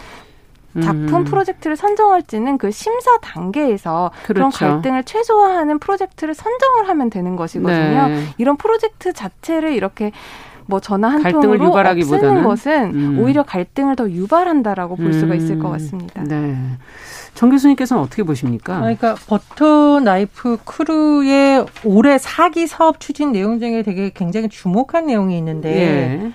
[0.82, 1.24] 작품 음.
[1.24, 4.34] 프로젝트를 선정할지는 그 심사 단계에서 그렇죠.
[4.34, 8.08] 그런 갈등을 최소화하는 프로젝트를 선정을 하면 되는 것이거든요.
[8.08, 8.24] 네.
[8.38, 10.12] 이런 프로젝트 자체를 이렇게
[10.68, 13.20] 뭐 전화 한 통으로 없애는 것은 음.
[13.20, 15.72] 오히려 갈등을 더 유발한다라고 볼 수가 있을 것 음.
[15.74, 16.24] 같습니다.
[16.24, 16.56] 네.
[17.34, 18.80] 정 교수님께서는 어떻게 보십니까?
[18.80, 25.70] 그러니까 버터 나이프 크루의 올해 4기 사업 추진 내용 중에 되게 굉장히 주목한 내용이 있는데
[25.70, 26.32] 예.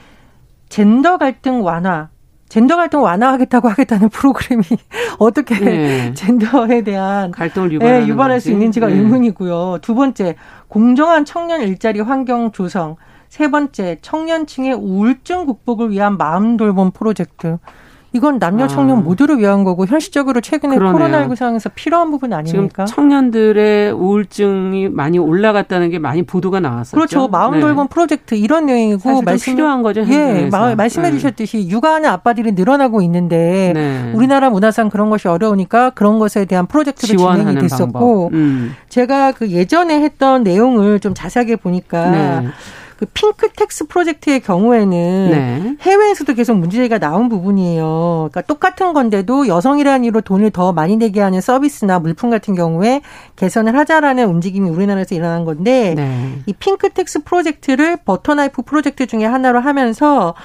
[0.68, 2.08] 젠더 갈등 완화
[2.52, 4.62] 젠더 갈등 완화하겠다고 하겠다는 프로그램이
[5.18, 6.12] 어떻게 네.
[6.12, 8.96] 젠더에 대한 갈등을 유발하는 네, 유발할 수 있는지가 네.
[8.96, 9.78] 의문이고요.
[9.80, 10.36] 두 번째,
[10.68, 12.96] 공정한 청년 일자리 환경 조성.
[13.30, 17.56] 세 번째, 청년층의 우울증 극복을 위한 마음 돌봄 프로젝트.
[18.14, 19.00] 이건 남녀 청년 아.
[19.00, 22.84] 모두를 위한 거고 현실적으로 최근에 코로나19 상황에서 필요한 부분 아닙니까?
[22.84, 26.96] 지금 청년들의 우울증이 많이 올라갔다는 게 많이 보도가 나왔었죠.
[26.96, 27.28] 그렇죠.
[27.28, 27.60] 마음 네.
[27.60, 27.88] 돌봄 네.
[27.88, 30.04] 프로젝트 이런 내용이고 말씀 필요한 거죠.
[30.08, 31.16] 예, 말씀해 네.
[31.16, 34.12] 주셨듯이 육아하는 아빠들이 늘어나고 있는데 네.
[34.14, 38.74] 우리나라 문화상 그런 것이 어려우니까 그런 것에 대한 프로젝트도 진행이 됐었고 음.
[38.90, 42.48] 제가 그 예전에 했던 내용을 좀 자세하게 보니까 네.
[43.02, 45.76] 그 핑크텍스 프로젝트의 경우에는 네.
[45.80, 48.28] 해외에서도 계속 문제가 나온 부분이에요.
[48.30, 53.00] 그러니까 똑같은 건데도 여성이라는 이유로 돈을 더 많이 내게 하는 서비스나 물품 같은 경우에
[53.34, 56.38] 개선을 하자라는 움직임이 우리나라에서 일어난 건데 네.
[56.46, 60.36] 이 핑크텍스 프로젝트를 버터나이프 프로젝트 중에 하나로 하면서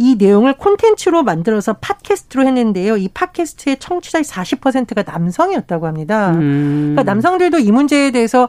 [0.00, 2.96] 이 내용을 콘텐츠로 만들어서 팟캐스트로 했는데요.
[2.96, 6.30] 이 팟캐스트의 청취자의 40%가 남성이었다고 합니다.
[6.30, 6.94] 음.
[6.94, 8.48] 그러니까 남성들도 이 문제에 대해서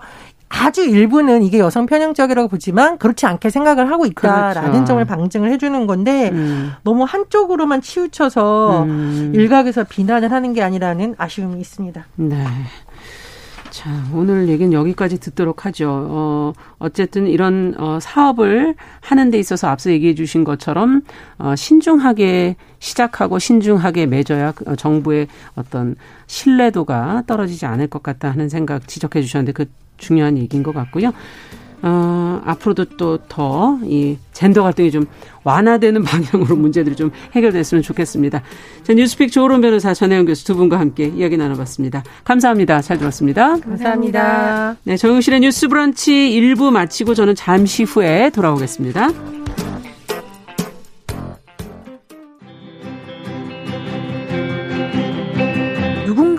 [0.51, 4.85] 아주 일부는 이게 여성 편향적이라고 보지만 그렇지 않게 생각을 하고 있다라는 그렇죠.
[4.85, 6.73] 점을 방증을 해주는 건데 음.
[6.83, 9.31] 너무 한쪽으로만 치우쳐서 음.
[9.33, 12.05] 일각에서 비난을 하는 게 아니라는 아쉬움이 있습니다.
[12.15, 12.45] 네.
[13.81, 15.89] 자, 오늘 얘기는 여기까지 듣도록 하죠.
[15.89, 21.01] 어, 어쨌든 이런 어, 사업을 하는 데 있어서 앞서 얘기해 주신 것처럼
[21.39, 25.95] 어, 신중하게 시작하고 신중하게 맺어야 어, 정부의 어떤
[26.27, 29.65] 신뢰도가 떨어지지 않을 것 같다 하는 생각 지적해 주셨는데 그
[29.97, 31.11] 중요한 얘기인 것 같고요.
[31.83, 35.05] 어, 앞으로도 또 더 이 젠더 갈등이 좀
[35.43, 38.41] 완화되는 방향으로 문제들이 좀 해결됐으면 좋겠습니다.
[38.83, 42.03] 자, 뉴스픽 조론 변호사 전혜영 교수 두 분과 함께 이야기 나눠봤습니다.
[42.23, 42.81] 감사합니다.
[42.81, 43.57] 잘 들었습니다.
[43.59, 44.75] 감사합니다.
[44.83, 49.09] 네, 정용실의 뉴스 브런치 1부 마치고 저는 잠시 후에 돌아오겠습니다.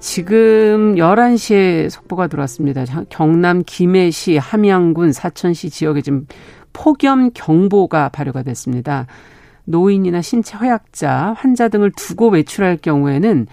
[0.00, 2.84] 지금 11시에 속보가 들어왔습니다.
[3.10, 6.26] 경남 김해시, 함양군, 사천시 지역에 지금
[6.72, 9.06] 폭염 경보가 발효가 됐습니다.
[9.66, 13.46] 노인이나 신체 허약자, 환자 등을 두고 외출할 경우에는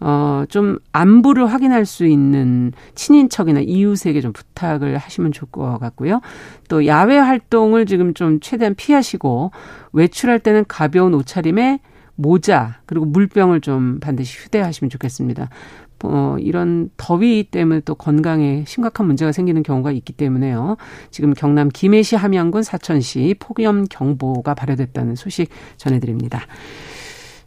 [0.00, 6.20] 어, 좀 안부를 확인할 수 있는 친인척이나 이웃에게 좀 부탁을 하시면 좋을 것 같고요.
[6.68, 9.52] 또 야외 활동을 지금 좀 최대한 피하시고
[9.92, 11.78] 외출할 때는 가벼운 옷차림에
[12.16, 15.48] 모자 그리고 물병을 좀 반드시 휴대하시면 좋겠습니다.
[16.04, 20.76] 어, 이런 더위 때문에 또 건강에 심각한 문제가 생기는 경우가 있기 때문에요.
[21.10, 26.46] 지금 경남 김해시 함양군 사천시 폭염 경보가 발효됐다는 소식 전해드립니다.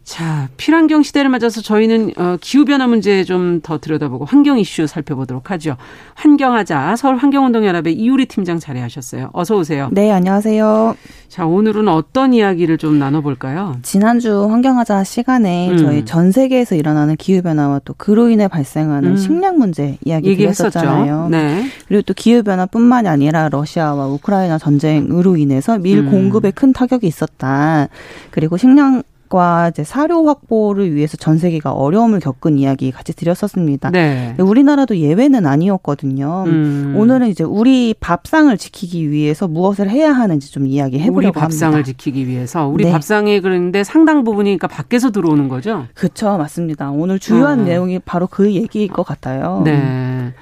[0.05, 5.77] 자, 필환경 시대를 맞아서 저희는 어, 기후변화 문제 좀 더 들여다보고 환경 이슈 살펴보도록 하죠.
[6.13, 9.29] 환경하자 서울 환경운동연합의 이우리 팀장 자리하셨어요.
[9.33, 9.89] 어서 오세요.
[9.91, 10.95] 네, 안녕하세요.
[11.29, 13.77] 자, 오늘은 어떤 이야기를 좀 나눠볼까요?
[13.81, 15.77] 지난주 환경하자 시간에 음.
[15.77, 19.17] 저희 전 세계에서 일어나는 기후변화와 또 그로 인해 발생하는 음.
[19.17, 21.29] 식량 문제 이야기 드렸었잖아요.
[21.31, 21.65] 네.
[21.87, 26.11] 그리고 또 기후변화뿐만이 아니라 러시아와 우크라이나 전쟁으로 인해서 밀 음.
[26.11, 27.87] 공급에 큰 타격이 있었다.
[28.29, 33.89] 그리고 식량 과 이제 사료 확보를 위해서 전 세계가 어려움을 겪은 이야기 같이 드렸었습니다.
[33.89, 34.35] 네.
[34.39, 36.43] 우리나라도 예외는 아니었거든요.
[36.45, 36.93] 음.
[36.95, 41.39] 오늘은 이제 우리 밥상을 지키기 위해서 무엇을 해야 하는지 좀 이야기해 보려고 합니다.
[41.39, 42.91] 우리 밥상을 지키기 위해서 우리 네.
[42.91, 45.88] 밥상에 그런데 상당 부분이 그러니까 밖에서 들어오는 거죠?
[45.95, 46.91] 그렇죠, 맞습니다.
[46.91, 47.65] 오늘 주요한 음.
[47.65, 49.61] 내용이 바로 그 얘기일 것 같아요.
[49.65, 50.33] 네.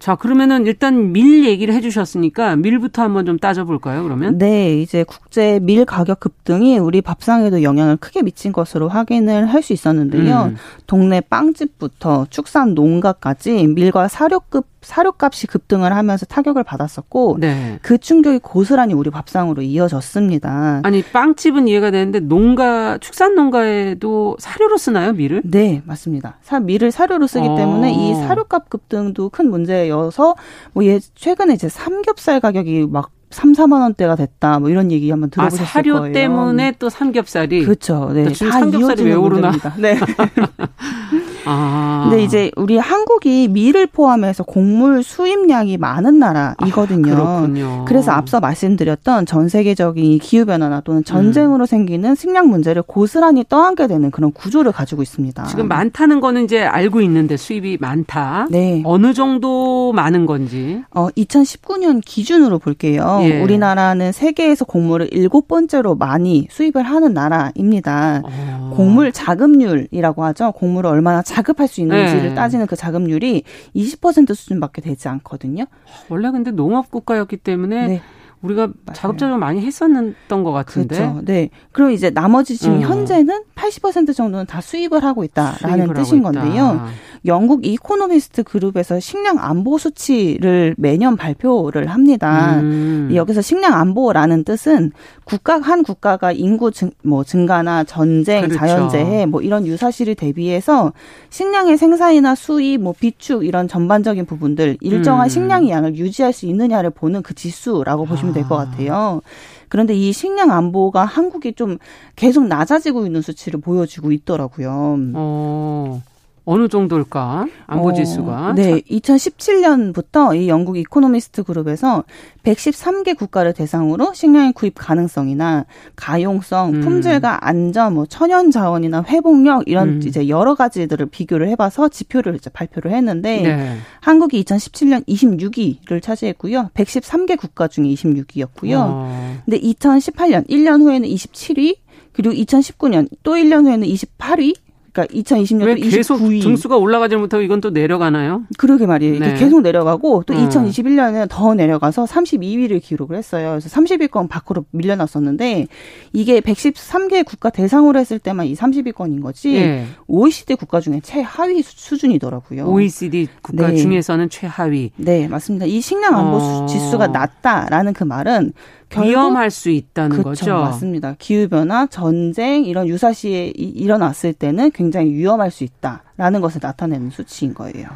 [0.00, 4.38] 자, 그러면은 일단 밀 얘기를 해주셨으니까 밀부터 한번 좀 따져볼까요, 그러면?
[4.38, 9.74] 네, 이제 국제 밀 가격 급등이 우리 밥상에도 영향을 크게 미친 것으로 확인을 할 수
[9.74, 10.52] 있었는데요.
[10.52, 10.56] 음.
[10.86, 17.78] 동네 빵집부터 축산 농가까지 밀과 사료급 사료값이 급등을 하면서 타격을 받았었고 네.
[17.82, 20.80] 그 충격이 고스란히 우리 밥상으로 이어졌습니다.
[20.84, 25.42] 아니 빵집은 이해가 되는데 농가 축산 농가에도 사료로 쓰나요 밀을?
[25.44, 26.38] 네 맞습니다.
[26.42, 27.56] 사, 밀을 사료로 쓰기 어.
[27.56, 30.34] 때문에 이 사료값 급등도 큰 문제여서
[30.72, 34.58] 뭐 예, 최근에 이제 삼겹살 가격이 막 3, 4만 원대가 됐다.
[34.58, 36.12] 뭐 이런 얘기 한번 들어보셨을 아, 사료 거예요.
[36.12, 38.10] 때문에 또 삼겹살이 그렇죠.
[38.12, 38.32] 네.
[38.32, 39.52] 지금 삼겹살이 왜 오르나?
[39.78, 39.96] 네.
[41.44, 42.06] 아.
[42.08, 47.12] 근데 이제 우리 한국이 밀을 포함해서 곡물 수입량이 많은 나라이거든요.
[47.12, 47.84] 아, 그렇군요.
[47.86, 51.66] 그래서 앞서 말씀드렸던 전 세계적인 기후 변화나 또는 전쟁으로 음.
[51.66, 55.44] 생기는 식량 문제를 고스란히 떠안게 되는 그런 구조를 가지고 있습니다.
[55.44, 58.48] 지금 많다는 거는 이제 알고 있는데 수입이 많다.
[58.50, 58.82] 네.
[58.84, 60.82] 어느 정도 많은 건지.
[60.90, 63.20] 어 2019년 기준으로 볼게요.
[63.22, 63.40] 예.
[63.42, 68.22] 우리나라는 세계에서 곡물을 일곱 번째로 많이 수입을 하는 나라입니다.
[68.24, 68.72] 어.
[68.74, 70.52] 곡물 자급률이라고 하죠.
[70.52, 72.34] 곡물을 얼마나 자급할 수 있는지를 네.
[72.34, 75.64] 따지는 그 자급률이 20% 수준밖에 되지 않거든요.
[76.08, 78.02] 원래 근데 농업 국가였기 때문에 네.
[78.42, 80.96] 우리가 자급자족 많이 했었던 것 같은데.
[80.96, 81.20] 그렇죠.
[81.24, 81.50] 네.
[81.72, 82.80] 그럼 이제 나머지 지금 음.
[82.82, 86.86] 현재는 80% 정도는 다 수입을 하고 있다라는 뜻인 건데요.
[87.26, 92.60] 영국 이코노미스트 그룹에서 식량 안보 수치를 매년 발표를 합니다.
[92.60, 93.10] 음.
[93.14, 94.92] 여기서 식량 안보라는 뜻은
[95.30, 98.58] 국가 한 국가가 인구 증, 뭐 증가나 전쟁, 그렇죠.
[98.58, 100.92] 자연재해 뭐 이런 유사시를 대비해서
[101.30, 105.28] 식량의 생산이나 수입, 뭐 비축 이런 전반적인 부분들 일정한 음.
[105.28, 108.64] 식량의 양을 유지할 수 있느냐를 보는 그 지수라고 보시면 될것 아.
[108.64, 109.20] 같아요.
[109.68, 111.78] 그런데 이 식량 안보가 한국이 좀
[112.16, 114.98] 계속 낮아지고 있는 수치를 보여주고 있더라고요.
[115.14, 116.02] 어.
[116.44, 117.46] 어느 정도일까?
[117.66, 118.48] 안보 지수가.
[118.48, 122.04] 어, 네, 2017년부터 이 영국 이코노미스트 그룹에서
[122.42, 126.80] 113개 국가를 대상으로 식량의 구입 가능성이나 가용성, 음.
[126.80, 130.00] 품질과 안전, 뭐 천연 자원이나 회복력 이런 음.
[130.04, 133.76] 이제 여러 가지들을 비교를 해 봐서 지표를 이제 발표를 했는데 네.
[134.00, 136.70] 한국이 2017년 26위를 차지했고요.
[136.74, 138.76] 113개 국가 중에 26위였고요.
[138.78, 139.40] 어.
[139.44, 141.76] 근데 2018년 1년 후에는 27위,
[142.12, 144.54] 그리고 2019년 또 1년 후에는 28위,
[144.92, 146.42] 그러니까 2020년도 계속 29위.
[146.42, 148.42] 등수가 올라가지 못하고 이건 또 내려가나요?
[148.58, 149.18] 그러게 말이에요.
[149.18, 149.34] 네.
[149.34, 150.36] 계속 내려가고 또 어.
[150.36, 153.50] 2021년에는 더 내려가서 32위를 기록을 했어요.
[153.50, 155.66] 그래서 30위권 밖으로 밀려났었는데
[156.12, 159.86] 이게 113개 국가 대상으로 했을 때만 이 30위권인 거지 네.
[160.08, 162.66] OECD 국가 중에 최하위 수준이더라고요.
[162.66, 163.76] OECD 국가 네.
[163.76, 164.90] 중에서는 최하위.
[164.96, 165.66] 네, 맞습니다.
[165.66, 166.66] 이 식량 안보 어.
[166.66, 168.52] 지수가 낮다라는 그 말은
[168.98, 170.54] 위험할 수 있다는 그쵸, 거죠.
[170.54, 171.14] 맞습니다.
[171.18, 177.88] 기후 변화, 전쟁 이런 유사시에 일어났을 때는 굉장히 위험할 수 있다라는 것을 나타내는 수치인 거예요.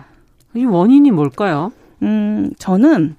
[0.55, 1.73] 이 원인이 뭘까요?
[2.03, 3.17] 음, 저는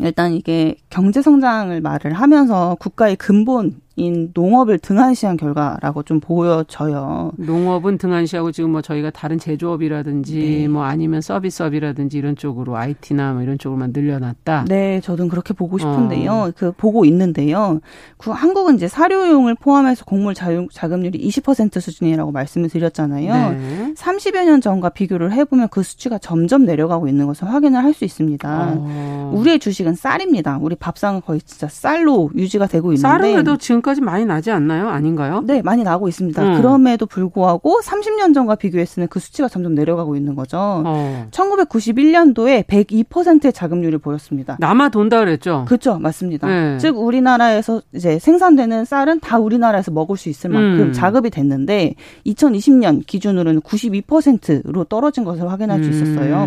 [0.00, 7.32] 일단 이게 경제 성장을 말을 하면서 국가의 근본 인 농업을 등한시한 결과라고 좀 보여져요.
[7.38, 10.68] 농업은 등한시하고 지금 뭐 저희가 다른 제조업이라든지 네.
[10.68, 14.66] 뭐 아니면 서비스업이라든지 이런 쪽으로 IT나 뭐 이런 쪽으로만 늘려놨다.
[14.68, 16.30] 네, 저도 그렇게 보고 싶은데요.
[16.30, 16.52] 어.
[16.54, 17.80] 그 보고 있는데요.
[18.18, 23.50] 그 한국은 이제 사료용을 포함해서 곡물 자금률이 20% 수준이라고 말씀을 드렸잖아요.
[23.52, 23.94] 네.
[23.96, 28.74] 30여 년 전과 비교를 해보면 그 수치가 점점 내려가고 있는 것을 확인을 할 수 있습니다.
[28.76, 29.32] 어.
[29.34, 30.58] 우리의 주식은 쌀입니다.
[30.60, 33.02] 우리 밥상은 거의 진짜 쌀로 유지가 되고 있는데.
[33.02, 34.88] 쌀은 그래도 지금 지금까지 많이 나지 않나요?
[34.88, 35.42] 아닌가요?
[35.44, 36.42] 네, 많이 나고 있습니다.
[36.42, 36.56] 음.
[36.56, 40.58] 그럼에도 불구하고 30년 전과 비교했을 때 그 수치가 점점 내려가고 있는 거죠.
[40.58, 41.26] 어.
[41.30, 44.56] 1991년도에 102%의 자금률을 보였습니다.
[44.60, 45.64] 남아 돈다 그랬죠?
[45.66, 45.98] 그렇죠.
[45.98, 46.46] 맞습니다.
[46.46, 46.78] 네.
[46.78, 50.92] 즉 우리나라에서 이제 생산되는 쌀은 다 우리나라에서 먹을 수 있을 만큼 음.
[50.92, 51.94] 자급이 됐는데
[52.26, 56.46] 2020년 기준으로는 92%로 떨어진 것을 확인할 수 있었어요.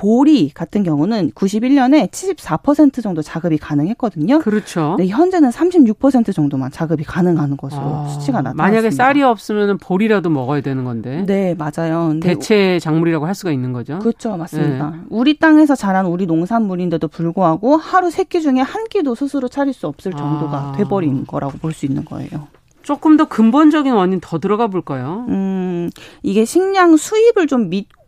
[0.00, 0.10] 음.
[0.10, 4.38] 보리 같은 경우는 91년에 74% 정도 자급이 가능했거든요.
[4.38, 4.96] 그렇죠.
[4.98, 8.62] 네, 현재는 36% 정도만 자급이 가능한 것으로 아, 수치가 나타났습니다.
[8.62, 11.24] 만약에 쌀이 없으면 보리라도 먹어야 되는 건데.
[11.26, 12.18] 네, 맞아요.
[12.20, 13.98] 대체 작물이라고 할 수가 있는 거죠.
[13.98, 14.90] 그렇죠, 맞습니다.
[14.90, 14.96] 네.
[15.10, 19.88] 우리 땅에서 자란 우리 농산물인데도 불구하고 하루 세 끼 중에 한 끼도 스스로 차릴 수
[19.88, 20.72] 없을 정도가 아.
[20.76, 22.46] 돼버린 거라고 볼 수 있는 거예요.
[22.82, 25.24] 조금 더 근본적인 원인 더 들어가 볼까요?
[25.28, 25.90] 음,
[26.22, 27.99] 이게 식량 수입을 좀 믿고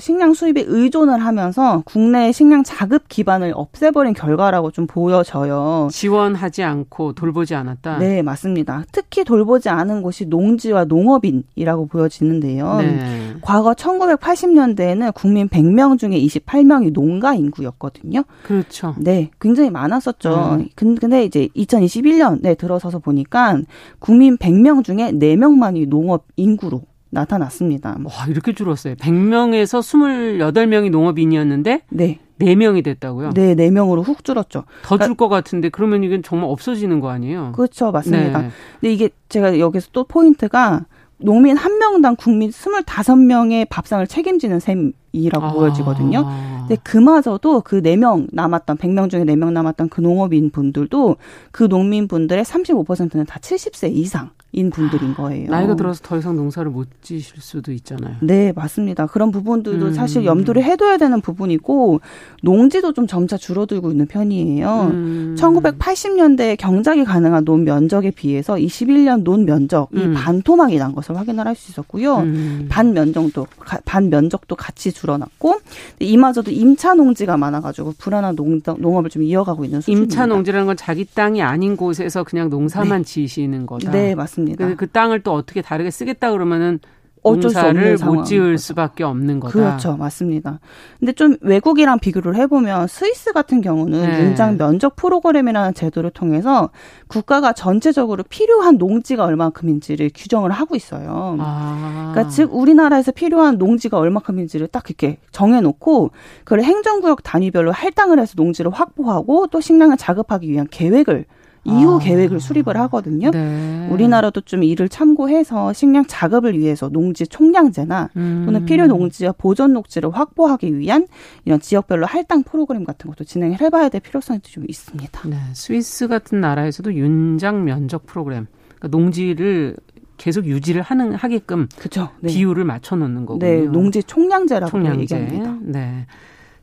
[0.00, 5.88] 식량 수입에 의존을 하면서 국내 식량 자급 기반을 없애버린 결과라고 좀 보여져요.
[5.90, 7.98] 지원하지 않고 돌보지 않았다?
[7.98, 8.84] 네, 맞습니다.
[8.92, 12.76] 특히 돌보지 않은 곳이 농지와 농업인이라고 보여지는데요.
[12.78, 13.34] 네.
[13.40, 18.22] 과거 1980년대에는 국민 100명 중에 28명이 농가 인구였거든요.
[18.44, 18.94] 그렇죠.
[18.98, 20.58] 네, 굉장히 많았었죠.
[20.60, 20.68] 음.
[20.74, 23.58] 근데 이제 2021년에 들어서서 보니까
[23.98, 27.98] 국민 100명 중에 4명만이 농업 인구로 나타났습니다.
[28.04, 28.94] 와, 이렇게 줄었어요.
[28.96, 32.18] 100명에서 28명이 농업인이었는데 네.
[32.40, 33.30] 4명이 됐다고요?
[33.30, 34.64] 네, 4명으로 훅 줄었죠.
[34.82, 37.52] 더 줄것 그러니까, 같은데 그러면 이건 정말 없어지는 거 아니에요?
[37.54, 37.90] 그렇죠.
[37.90, 38.42] 맞습니다.
[38.42, 38.50] 네.
[38.80, 40.86] 근데 이게 제가 여기서 또 포인트가
[41.18, 45.52] 농민 한 명당 국민 25명의 밥상을 책임지는 셈이라고 아.
[45.52, 46.24] 보여지거든요.
[46.60, 51.16] 근데 그마저도 그 4명 남았던 100명 중에 4명 남았던 그 농업인 분들도
[51.50, 55.50] 그 농민 분들의 35%는 다 70세 이상 인 분들인 거예요.
[55.50, 58.16] 나이가 들어서 더 이상 농사를 못 지실 수도 있잖아요.
[58.22, 59.06] 네, 맞습니다.
[59.06, 59.92] 그런 부분들도 음.
[59.92, 62.00] 사실 염두를 해둬야 되는 부분이고
[62.42, 64.88] 농지도 좀 점차 줄어들고 있는 편이에요.
[64.90, 65.36] 음.
[65.38, 70.14] 1980년대 경작이 가능한 논 면적에 비해서 21년 논 면적이 음.
[70.14, 72.18] 반토막이 난 것을 확인을 할 수 있었고요.
[72.18, 72.66] 음.
[72.70, 73.46] 반 면적도
[73.84, 75.56] 반 면적도 같이 줄어났고
[75.98, 80.04] 이마저도 임차 농지가 많아가지고 불안한 농, 농업을 좀 이어가고 있는 수준입니다.
[80.14, 83.04] 임차 농지라는 건 자기 땅이 아닌 곳에서 그냥 농사만 네.
[83.04, 83.90] 지시는 거다.
[83.90, 84.37] 네, 맞습니다.
[84.38, 84.66] 맞습니다.
[84.68, 86.80] 그, 그 땅을 또 어떻게 다르게 쓰겠다 그러면은
[87.22, 88.56] 어쩔 수 없는 못 지을 거죠.
[88.56, 89.52] 수밖에 없는 거다.
[89.52, 90.60] 그렇죠, 맞습니다.
[90.98, 94.24] 근데 좀 외국이랑 비교를 해보면 스위스 같은 경우는 네.
[94.24, 96.70] 윤장 면적 프로그램이라는 제도를 통해서
[97.08, 101.36] 국가가 전체적으로 필요한 농지가 얼마큼인지를 규정을 하고 있어요.
[101.40, 102.10] 아.
[102.12, 106.10] 그러니까 즉 우리나라에서 필요한 농지가 얼마큼인지를 딱 이렇게 정해놓고
[106.44, 111.24] 그걸 행정구역 단위별로 할당을 해서 농지를 확보하고 또 식량을 자급하기 위한 계획을
[111.68, 111.98] 이후 아.
[111.98, 113.30] 계획을 수립을 하거든요.
[113.30, 113.88] 네.
[113.90, 118.42] 우리나라도 좀 이를 참고해서 식량 작업을 위해서 농지 총량제나 음.
[118.46, 121.06] 또는 필요 농지와 보존 녹지를 확보하기 위한
[121.44, 125.28] 이런 지역별로 할당 프로그램 같은 것도 진행을 해봐야 될 필요성이 좀 있습니다.
[125.28, 125.36] 네.
[125.52, 128.46] 스위스 같은 나라에서도 윤장 면적 프로그램,
[128.78, 129.76] 그러니까 농지를
[130.16, 132.10] 계속 유지를 하는 하게끔 그죠.
[132.20, 132.32] 네.
[132.32, 133.46] 비율을 맞춰 놓는 거군요.
[133.46, 135.00] 네, 농지 총량제라고 총량제.
[135.00, 135.56] 얘기합니다.
[135.62, 136.06] 네.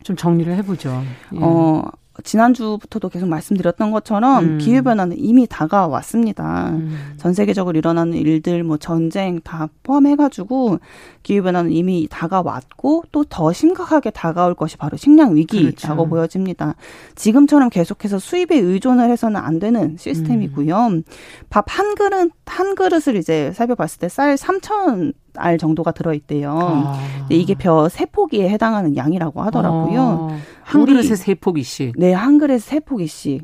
[0.03, 1.01] 좀 정리를 해보죠.
[1.33, 1.39] 예.
[1.41, 1.81] 어,
[2.23, 4.57] 지난주부터도 계속 말씀드렸던 것처럼 음.
[4.57, 6.69] 기후변화는 이미 다가왔습니다.
[6.69, 7.13] 음.
[7.17, 10.79] 전 세계적으로 일어나는 일들, 뭐 전쟁 다 포함해가지고
[11.23, 16.09] 기후변화는 이미 다가왔고 또 더 심각하게 다가올 것이 바로 식량 위기라고 그렇죠.
[16.09, 16.75] 보여집니다.
[17.15, 20.87] 지금처럼 계속해서 수입에 의존을 해서는 안 되는 시스템이고요.
[20.87, 21.03] 음.
[21.49, 26.51] 밥한 그릇, 한 그릇을 이제 살펴봤을 때 쌀 3천 알 정도가 들어있대요.
[26.61, 26.99] 아.
[27.29, 30.29] 이게 벼 세 포기에 해당하는 양이라고 하더라고요.
[30.31, 30.37] 아.
[30.63, 31.93] 한 그릇에 세 포기씩.
[31.97, 33.43] 네, 한 그릇에 세 포기씩.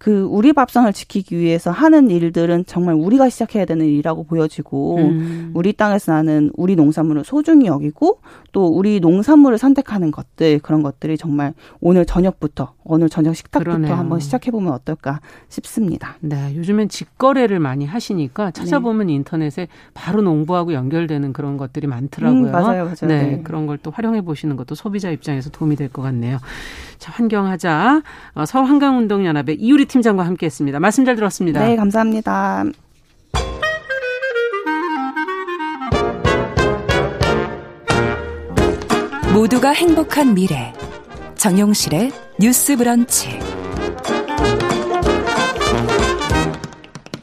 [0.00, 5.50] 그 우리 밥상을 지키기 위해서 하는 일들은 정말 우리가 시작해야 되는 일이라고 보여지고 음.
[5.52, 8.20] 우리 땅에서 나는 우리 농산물을 소중히 여기고
[8.52, 13.94] 또 우리 농산물을 선택하는 것들 그런 것들이 정말 오늘 저녁부터 오늘 저녁 식탁부터 그러네요.
[13.94, 15.20] 한번 시작해 보면 어떨까
[15.50, 16.16] 싶습니다.
[16.20, 19.12] 네, 요즘엔 직거래를 많이 하시니까 찾아보면 네.
[19.12, 22.40] 인터넷에 바로 농부하고 연결되는 그런 것들이 많더라고요.
[22.46, 22.94] 음, 맞아요, 맞아요.
[23.02, 23.40] 네, 네.
[23.44, 26.38] 그런 걸 또 활용해 보시는 것도 소비자 입장에서 도움이 될 것 같네요.
[26.98, 28.02] 자, 환경하자
[28.34, 30.78] 어, 서울 한강운동연합의 이유리 팀장과 함께했습니다.
[30.80, 31.64] 말씀 잘 들었습니다.
[31.66, 32.64] 네, 감사합니다.
[39.34, 40.72] 모두가 행복한 미래
[41.36, 43.38] 정용실의 뉴스 브런치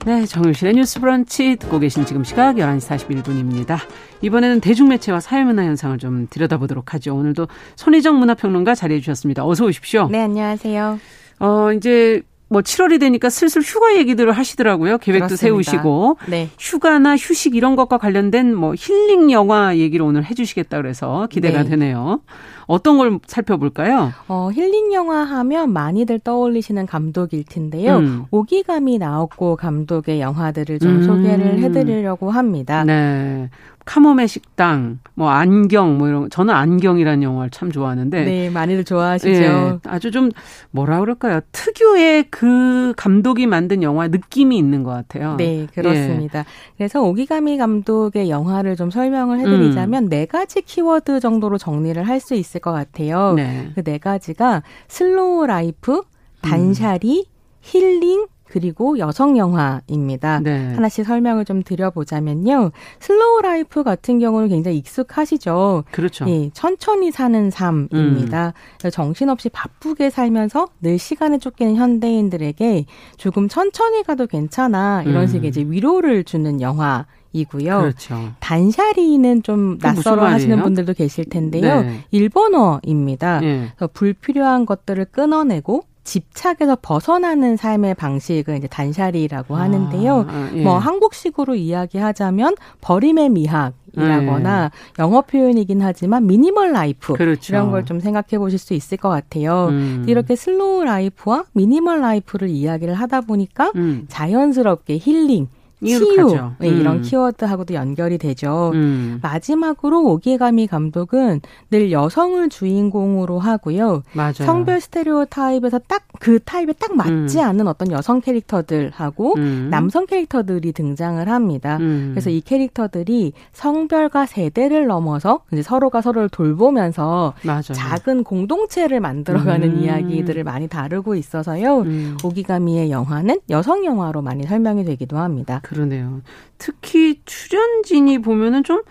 [0.05, 3.77] 네, 정용실의 뉴스 브런치 듣고 계신 지금 시각 11시 41분입니다.
[4.21, 7.13] 이번에는 대중매체와 사회문화 현상을 좀 들여다보도록 하죠.
[7.15, 9.45] 오늘도 손희정 문화평론가 자리해 주셨습니다.
[9.45, 10.07] 어서 오십시오.
[10.09, 10.99] 네, 안녕하세요.
[11.39, 14.97] 어, 이제 뭐 7월이 되니까 슬슬 휴가 얘기들을 하시더라고요.
[14.99, 15.41] 계획도 그렇습니다.
[15.41, 16.49] 세우시고 네.
[16.59, 21.69] 휴가나 휴식 이런 것과 관련된 뭐 힐링 영화 얘기를 오늘 해주시겠다 그래서 기대가 네.
[21.71, 22.21] 되네요.
[22.67, 24.11] 어떤 걸 살펴볼까요?
[24.27, 27.97] 어, 힐링 영화 하면 많이들 떠올리시는 감독일 텐데요.
[27.97, 28.25] 음.
[28.29, 31.03] 오기감이 나왔고 감독의 영화들을 좀 음.
[31.03, 32.83] 소개를 해드리려고 합니다.
[32.83, 33.49] 네.
[33.85, 39.29] 카모메 식당, 뭐 안경, 뭐 이런 저는 안경이라는 영화를 참 좋아하는데 네 많이들 좋아하시죠.
[39.39, 40.29] 네, 아주 좀
[40.71, 41.39] 뭐라 그럴까요?
[41.53, 45.37] 특유의 그 감독이 만든 영화 느낌이 있는 것 같아요.
[45.37, 46.39] 네 그렇습니다.
[46.39, 46.43] 예.
[46.75, 50.09] 그래서 오기가미 감독의 영화를 좀 설명을 해드리자면 음.
[50.09, 53.33] 네 가지 키워드 정도로 정리를 할 수 있을 것 같아요.
[53.33, 53.71] 네.
[53.75, 56.01] 그 네 가지가 slow life,
[56.41, 57.31] 断捨離, 음.
[57.61, 60.39] 힐링, 그리고 여성 영화입니다.
[60.39, 60.73] 네.
[60.73, 62.71] 하나씩 설명을 좀 드려보자면요.
[63.01, 65.83] slow life 같은 경우는 굉장히 익숙하시죠.
[65.91, 66.25] 그렇죠.
[66.29, 68.53] 예, 천천히 사는 삶입니다.
[68.85, 68.89] 음.
[68.89, 72.85] 정신없이 바쁘게 살면서 늘 시간에 쫓기는 현대인들에게
[73.17, 75.27] 조금 천천히 가도 괜찮아 이런 음.
[75.27, 77.05] 식의 이제 위로를 주는 영화.
[77.37, 77.79] 이고요.
[77.79, 78.31] 그렇죠.
[78.39, 81.81] 断捨離는 좀 낯설어 하시는 분들도 계실 텐데요.
[81.81, 82.03] 네.
[82.11, 83.39] 일본어입니다.
[83.41, 83.71] 네.
[83.93, 90.25] 불필요한 것들을 끊어내고 집착에서 벗어나는 삶의 방식을 이제 断捨離라고 아, 하는데요.
[90.29, 90.63] 아, 예.
[90.63, 95.01] 뭐 한국식으로 이야기하자면 버림의 미학이라거나 예.
[95.01, 97.53] 영어 표현이긴 하지만 minimal life 그렇죠.
[97.53, 99.67] 이런 걸 좀 생각해 보실 수 있을 것 같아요.
[99.67, 100.05] 음.
[100.07, 104.05] 이렇게 slow life와 minimal life를 이야기를 하다 보니까 음.
[104.07, 105.47] 자연스럽게 힐링
[105.83, 106.27] 치유
[106.59, 106.77] 네, 음.
[106.79, 108.71] 이런 키워드하고도 연결이 되죠.
[108.73, 109.19] 음.
[109.21, 114.03] 마지막으로 오기가미 감독은 늘 여성을 주인공으로 하고요.
[114.13, 114.33] 맞아요.
[114.33, 117.43] 성별 스테레오 타입에서 딱 그 타입에 딱 맞지 음.
[117.43, 119.67] 않는 어떤 여성 캐릭터들하고 음.
[119.69, 121.77] 남성 캐릭터들이 등장을 합니다.
[121.79, 122.09] 음.
[122.11, 127.61] 그래서 이 캐릭터들이 성별과 세대를 넘어서 이제 서로가 서로를 돌보면서 맞아요.
[127.61, 129.83] 작은 공동체를 만들어가는 음.
[129.83, 131.85] 이야기들을 많이 다루고 있어서요.
[132.23, 135.61] 오기가미의 영화는 여성 영화로 많이 설명이 되기도 합니다.
[135.67, 136.21] 그러네요.
[136.57, 138.81] 특히 출연진이 보면은 좀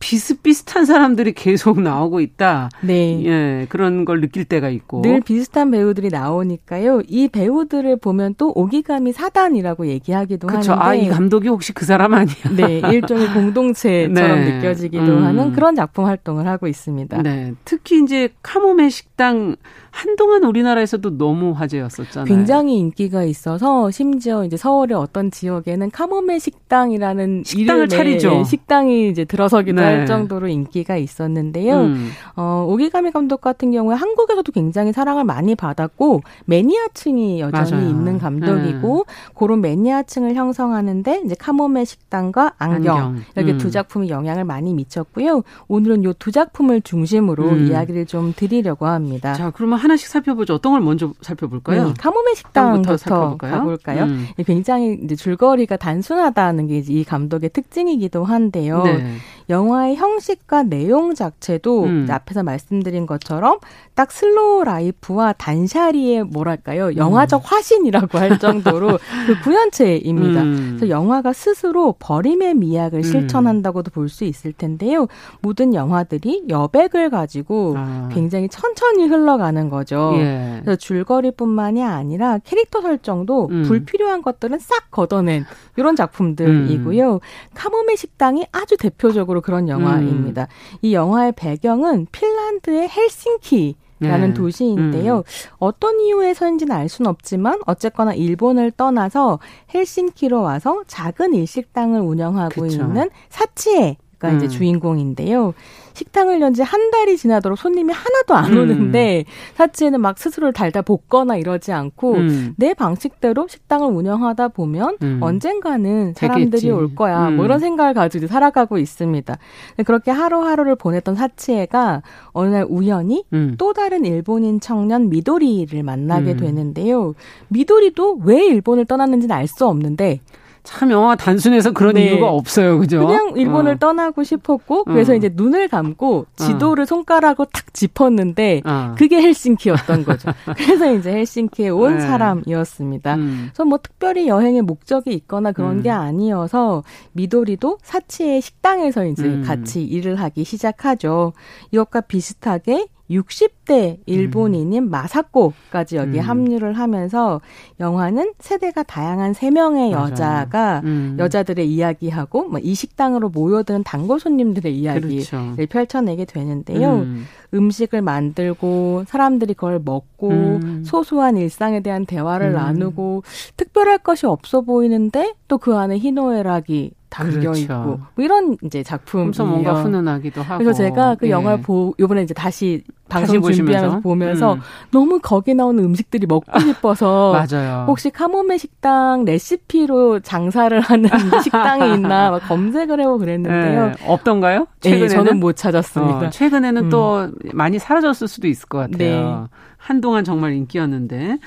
[0.00, 2.70] 비슷비슷한 사람들이 계속 나오고 있다.
[2.80, 3.22] 네.
[3.26, 5.02] 예, 그런 걸 느낄 때가 있고.
[5.02, 7.02] 늘 비슷한 배우들이 나오니까요.
[7.06, 10.72] 이 배우들을 보면 또 오기감이 사단이라고 얘기하기도 그쵸.
[10.72, 10.88] 하는데.
[10.88, 12.34] 아, 이 감독이 혹시 그 사람 아니야?
[12.56, 12.80] 네.
[12.90, 14.56] 일종의 공동체처럼 네.
[14.56, 15.24] 느껴지기도 음.
[15.24, 17.20] 하는 그런 작품 활동을 하고 있습니다.
[17.20, 17.52] 네.
[17.66, 19.56] 특히 이제 카모메 식당
[19.90, 22.24] 한동안 우리나라에서도 너무 화제였었잖아요.
[22.26, 28.44] 굉장히 인기가 있어서 심지어 이제 서울의 어떤 지역에는 카모메 식당이라는 식당을 차리죠.
[28.44, 29.86] 식당이 이제 들어서기도 네.
[29.86, 31.80] 할 정도로 인기가 있었는데요.
[31.80, 32.10] 음.
[32.36, 37.88] 어, 오기가미 감독 같은 경우에 한국에서도 굉장히 사랑을 많이 받았고 매니아층이 여전히 맞아요.
[37.88, 39.14] 있는 감독이고 네.
[39.34, 43.22] 그런 매니아층을 형성하는데 이제 카모메 식당과 안경, 안경.
[43.36, 43.58] 이렇게 음.
[43.58, 45.42] 두 작품이 영향을 많이 미쳤고요.
[45.68, 47.66] 오늘은 이 두 작품을 중심으로 음.
[47.66, 49.34] 이야기를 좀 드리려고 합니다.
[49.34, 50.54] 자, 그러면 하나씩 살펴보죠.
[50.54, 51.88] 어떤 걸 먼저 살펴볼까요?
[51.88, 53.52] 네, 카모메 식당부터 살펴볼까요?
[53.58, 54.04] 가볼까요?
[54.04, 54.26] 음.
[54.46, 58.82] 굉장히 이제 줄거리가 단순하다는 게 이 감독의 특징이기도 한데요.
[58.82, 59.16] 네.
[59.50, 62.06] 영화의 형식과 내용 자체도 음.
[62.08, 63.58] 앞에서 말씀드린 것처럼
[63.94, 67.44] 딱 슬로우 라이프와 단샤리의 뭐랄까요 영화적 음.
[67.44, 70.42] 화신이라고 할 정도로 그 구현체입니다.
[70.42, 70.76] 음.
[70.78, 73.02] 그래서 영화가 스스로 버림의 미학을 음.
[73.02, 75.06] 실천한다고도 볼 수 있을 텐데요.
[75.40, 78.08] 모든 영화들이 여백을 가지고 아.
[78.12, 80.12] 굉장히 천천히 흘러가는 거죠.
[80.16, 80.58] 예.
[80.62, 83.62] 그래서 줄거리뿐만이 아니라 캐릭터 설정도 음.
[83.62, 85.44] 불필요한 것들은 싹 걷어낸
[85.76, 87.14] 이런 작품들이고요.
[87.14, 87.18] 음.
[87.54, 90.42] 카모메 식당이 아주 대표적으로 그런 영화입니다.
[90.42, 90.78] 음.
[90.82, 94.34] 이 영화의 배경은 핀란드의 헬싱키 라는 네.
[94.34, 95.18] 도시인데요.
[95.18, 95.22] 음.
[95.58, 99.40] 어떤 이유에서인지는 알 수는 없지만 어쨌거나 일본을 떠나서
[99.74, 102.82] 헬싱키로 와서 작은 일식당을 운영하고 그쵸.
[102.82, 104.36] 있는 사치에가 음.
[104.36, 105.52] 이제 주인공인데요.
[106.00, 108.62] 식당을 연지 한 달이 지나도록 손님이 하나도 안 음.
[108.62, 109.26] 오는데
[109.56, 112.54] 사치에는 막 스스로를 달다 볶거나 이러지 않고 음.
[112.56, 115.18] 내 방식대로 식당을 운영하다 보면 음.
[115.20, 116.70] 언젠가는 사람들이 되겠지.
[116.70, 117.28] 올 거야.
[117.28, 117.44] 뭐 음.
[117.44, 119.36] 이런 생각을 가지고 살아가고 있습니다.
[119.84, 123.56] 그렇게 하루하루를 보냈던 사치에가 어느 날 우연히 음.
[123.58, 126.36] 또 다른 일본인 청년 미도리를 만나게 음.
[126.38, 127.14] 되는데요.
[127.48, 130.20] 미도리도 왜 일본을 떠났는지는 알 수 없는데
[130.62, 132.06] 참 영화가 단순해서 그런 네.
[132.06, 132.78] 이유가 없어요.
[132.78, 133.06] 그죠?
[133.06, 133.78] 그냥 일본을 어.
[133.78, 135.16] 떠나고 싶었고 그래서 어.
[135.16, 136.44] 이제 눈을 감고 어.
[136.44, 136.86] 지도를 어.
[136.86, 138.94] 손가락으로 탁 짚었는데 어.
[138.96, 140.30] 그게 헬싱키였던 거죠.
[140.56, 142.00] 그래서 이제 헬싱키에 온 네.
[142.00, 143.14] 사람이었습니다.
[143.14, 143.48] 음.
[143.48, 145.82] 그래서 뭐 특별히 여행의 목적이 있거나 그런 음.
[145.82, 146.82] 게 아니어서
[147.12, 149.42] 미도리도 사치의 식당에서 이제 음.
[149.44, 151.32] 같이 일을 하기 시작하죠.
[151.70, 154.90] 이것과 비슷하게 60대 일본인인 음.
[154.90, 156.20] 마사코까지 여기 음.
[156.20, 157.40] 합류를 하면서
[157.80, 161.16] 영화는 세대가 다양한 세 명의 여자가 음.
[161.18, 165.56] 여자들의 이야기하고 뭐 이 식당으로 모여드는 단골 손님들의 이야기를 그렇죠.
[165.68, 166.98] 펼쳐내게 되는데요.
[166.98, 167.24] 음.
[167.52, 170.82] 음식을 만들고 사람들이 그걸 먹고 음.
[170.84, 172.52] 소소한 일상에 대한 대화를 음.
[172.54, 173.24] 나누고
[173.56, 177.60] 특별할 것이 없어 보이는데 또 그 안에 희노애락이 담겨 그렇죠.
[177.60, 181.30] 있고 뭐 이런 이제 작품이 뭔가 훈훈하기도 하고 그래서 제가 그 예.
[181.30, 184.60] 영화를 보 요번에 이제 다시 방송 다시 준비하면서 보면서 음.
[184.92, 187.84] 너무 거기 나오는 음식들이 먹고 싶어서 맞아요.
[187.88, 191.10] 혹시 카모메 식당 레시피로 장사를 하는
[191.42, 193.86] 식당이 있나 검색을 해보고 그랬는데요.
[193.88, 193.92] 네.
[194.06, 194.60] 없던가요?
[194.60, 196.26] 네, 최근에는 네, 저는 못 찾았습니다.
[196.28, 196.90] 어, 최근에는 음.
[196.90, 199.48] 또 많이 사라졌을 수도 있을 것 같아요.
[199.50, 199.56] 네.
[199.76, 201.38] 한동안 정말 인기였는데.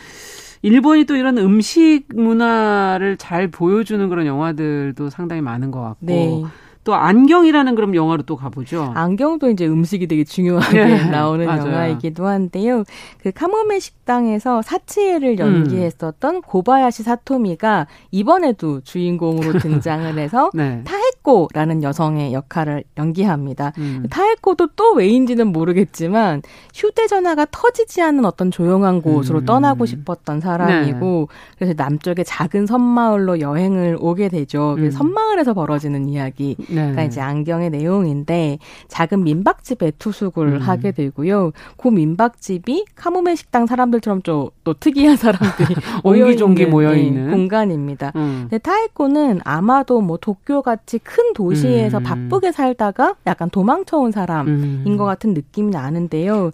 [0.64, 6.06] 일본이 또 이런 음식 문화를 잘 보여주는 그런 영화들도 상당히 많은 것 같고.
[6.06, 6.44] 네.
[6.84, 8.92] 또 안경이라는 그럼 영화로 또 가보죠.
[8.96, 11.06] 안경도 이제 음식이 되게 중요하게 네.
[11.10, 12.84] 나오는 영화이기도 한데요.
[13.22, 16.42] 그 카모메 식당에서 사치에를 연기했었던 음.
[16.42, 20.84] 고바야시 사토미가 이번에도 주인공으로 등장을 해서 네.
[20.84, 23.72] 타에코라는 여성의 역할을 연기합니다.
[23.78, 24.06] 음.
[24.10, 26.42] 타에코도 또 왜인지는 모르겠지만
[26.74, 29.46] 휴대전화가 터지지 않는 어떤 조용한 곳으로 음.
[29.46, 31.56] 떠나고 싶었던 사람이고 네.
[31.58, 34.76] 그래서 남쪽의 작은 섬마을로 여행을 오게 되죠.
[34.78, 36.58] 그 섬마을에서 벌어지는 이야기.
[36.74, 36.94] 네.
[36.94, 40.60] 가 이제 안경의 내용인데 작은 민박집에 투숙을 음.
[40.60, 41.52] 하게 되고요.
[41.78, 48.14] 그 민박집이 카모메 식당 사람들처럼 좀 또 특이한 사람들이 옹기종기 모여 있는 네, 공간입니다.
[48.16, 48.48] 음.
[48.50, 52.04] 근데 타이코는 아마도 뭐 도쿄 같이 큰 도시에서 음.
[52.04, 54.98] 바쁘게 살다가 약간 도망쳐 온 사람인 음.
[54.98, 56.52] 것 같은 느낌이 나는데요.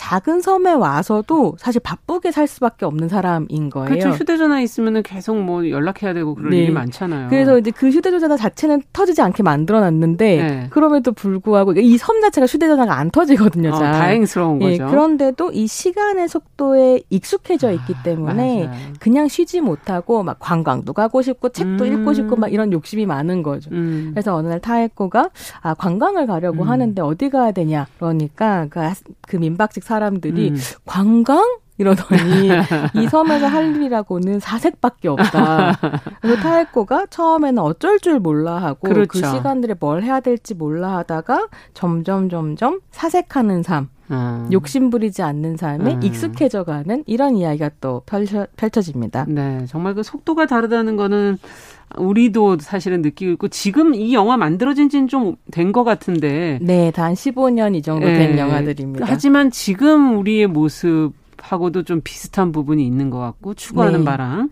[0.00, 3.86] 작은 섬에 와서도 사실 바쁘게 살 수밖에 없는 사람인 거예요.
[3.88, 4.08] 그렇죠.
[4.08, 6.62] 휴대전화 있으면은 계속 뭐 연락해야 되고 그런 네.
[6.62, 7.28] 일이 많잖아요.
[7.28, 10.66] 그래서 이제 그 휴대전화 자체는 터지지 않게 만들어놨는데 네.
[10.70, 13.68] 그럼에도 불구하고 이 섬 자체가 휴대전화가 안 터지거든요.
[13.70, 14.86] 어, 다행스러운 예, 거죠.
[14.90, 21.20] 그런데도 이 시간의 속도에 익숙해져 있기 아, 때문에 아, 그냥 쉬지 못하고 막 관광도 가고
[21.20, 21.92] 싶고 책도 음.
[21.92, 23.68] 읽고 싶고 막 이런 욕심이 많은 거죠.
[23.72, 24.12] 음.
[24.14, 25.28] 그래서 어느 날 타에코가
[25.60, 26.68] 아 관광을 가려고 음.
[26.70, 28.80] 하는데 어디 가야 되냐 그러니까 그,
[29.28, 30.56] 그 민박집 사람들이 음.
[30.86, 31.42] 관광
[31.80, 32.50] 이러더니
[32.94, 35.78] 이 섬에서 할 일이라고는 사색밖에 없다.
[36.20, 39.08] 그래서 타에코가 처음에는 어쩔 줄 몰라 하고 그 그렇죠.
[39.08, 43.88] 그 시간들에 뭘 해야 될지 몰라 하다가 점점 점점 사색하는 삶.
[44.10, 44.48] 음.
[44.50, 46.02] 욕심 부리지 않는 삶에 음.
[46.02, 49.24] 익숙해져 가는 이런 이야기가 또 펼쳐, 펼쳐집니다.
[49.28, 51.38] 네, 정말 그 속도가 다르다는 거는
[51.96, 56.58] 우리도 사실은 느끼고 있고 지금 이 영화 만들어진 지는 좀 된 것 같은데.
[56.60, 58.38] 네, 단 15년 이 정도 된 네.
[58.38, 59.06] 영화들입니다.
[59.08, 61.12] 하지만 지금 우리의 모습
[61.52, 64.04] 하고도 좀 비슷한 부분이 있는 것 같고 추구하는 네.
[64.04, 64.50] 바랑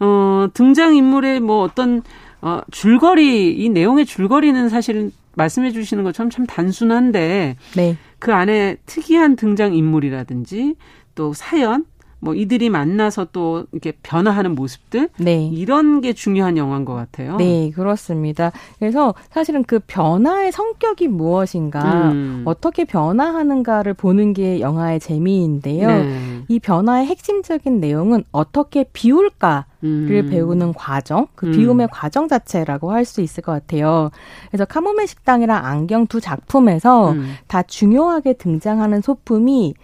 [0.00, 2.02] 어, 등장 인물의 뭐 어떤
[2.40, 7.96] 어, 줄거리 이 내용의 줄거리는 사실은 말씀해 주시는 것처럼 참 단순한데 네.
[8.18, 10.76] 그 안에 특이한 등장 인물이라든지
[11.14, 11.84] 또 사연
[12.22, 15.48] 뭐 이들이 만나서 또 이렇게 변화하는 모습들 네.
[15.48, 17.36] 이런 게 중요한 영화인 것 같아요.
[17.36, 18.52] 네, 그렇습니다.
[18.78, 22.42] 그래서 사실은 그 변화의 성격이 무엇인가, 음.
[22.44, 25.88] 어떻게 변화하는가를 보는 게 영화의 재미인데요.
[25.88, 26.44] 네.
[26.46, 30.30] 이 변화의 핵심적인 내용은 어떻게 비울까 를 음.
[30.30, 31.52] 배우는 과정, 그 음.
[31.52, 34.10] 비움의 과정 자체라고 할 수 있을 것 같아요.
[34.48, 37.34] 그래서 카모메 식당이랑 안경 두 작품에서 음.
[37.48, 39.74] 다 중요하게 등장하는 소품이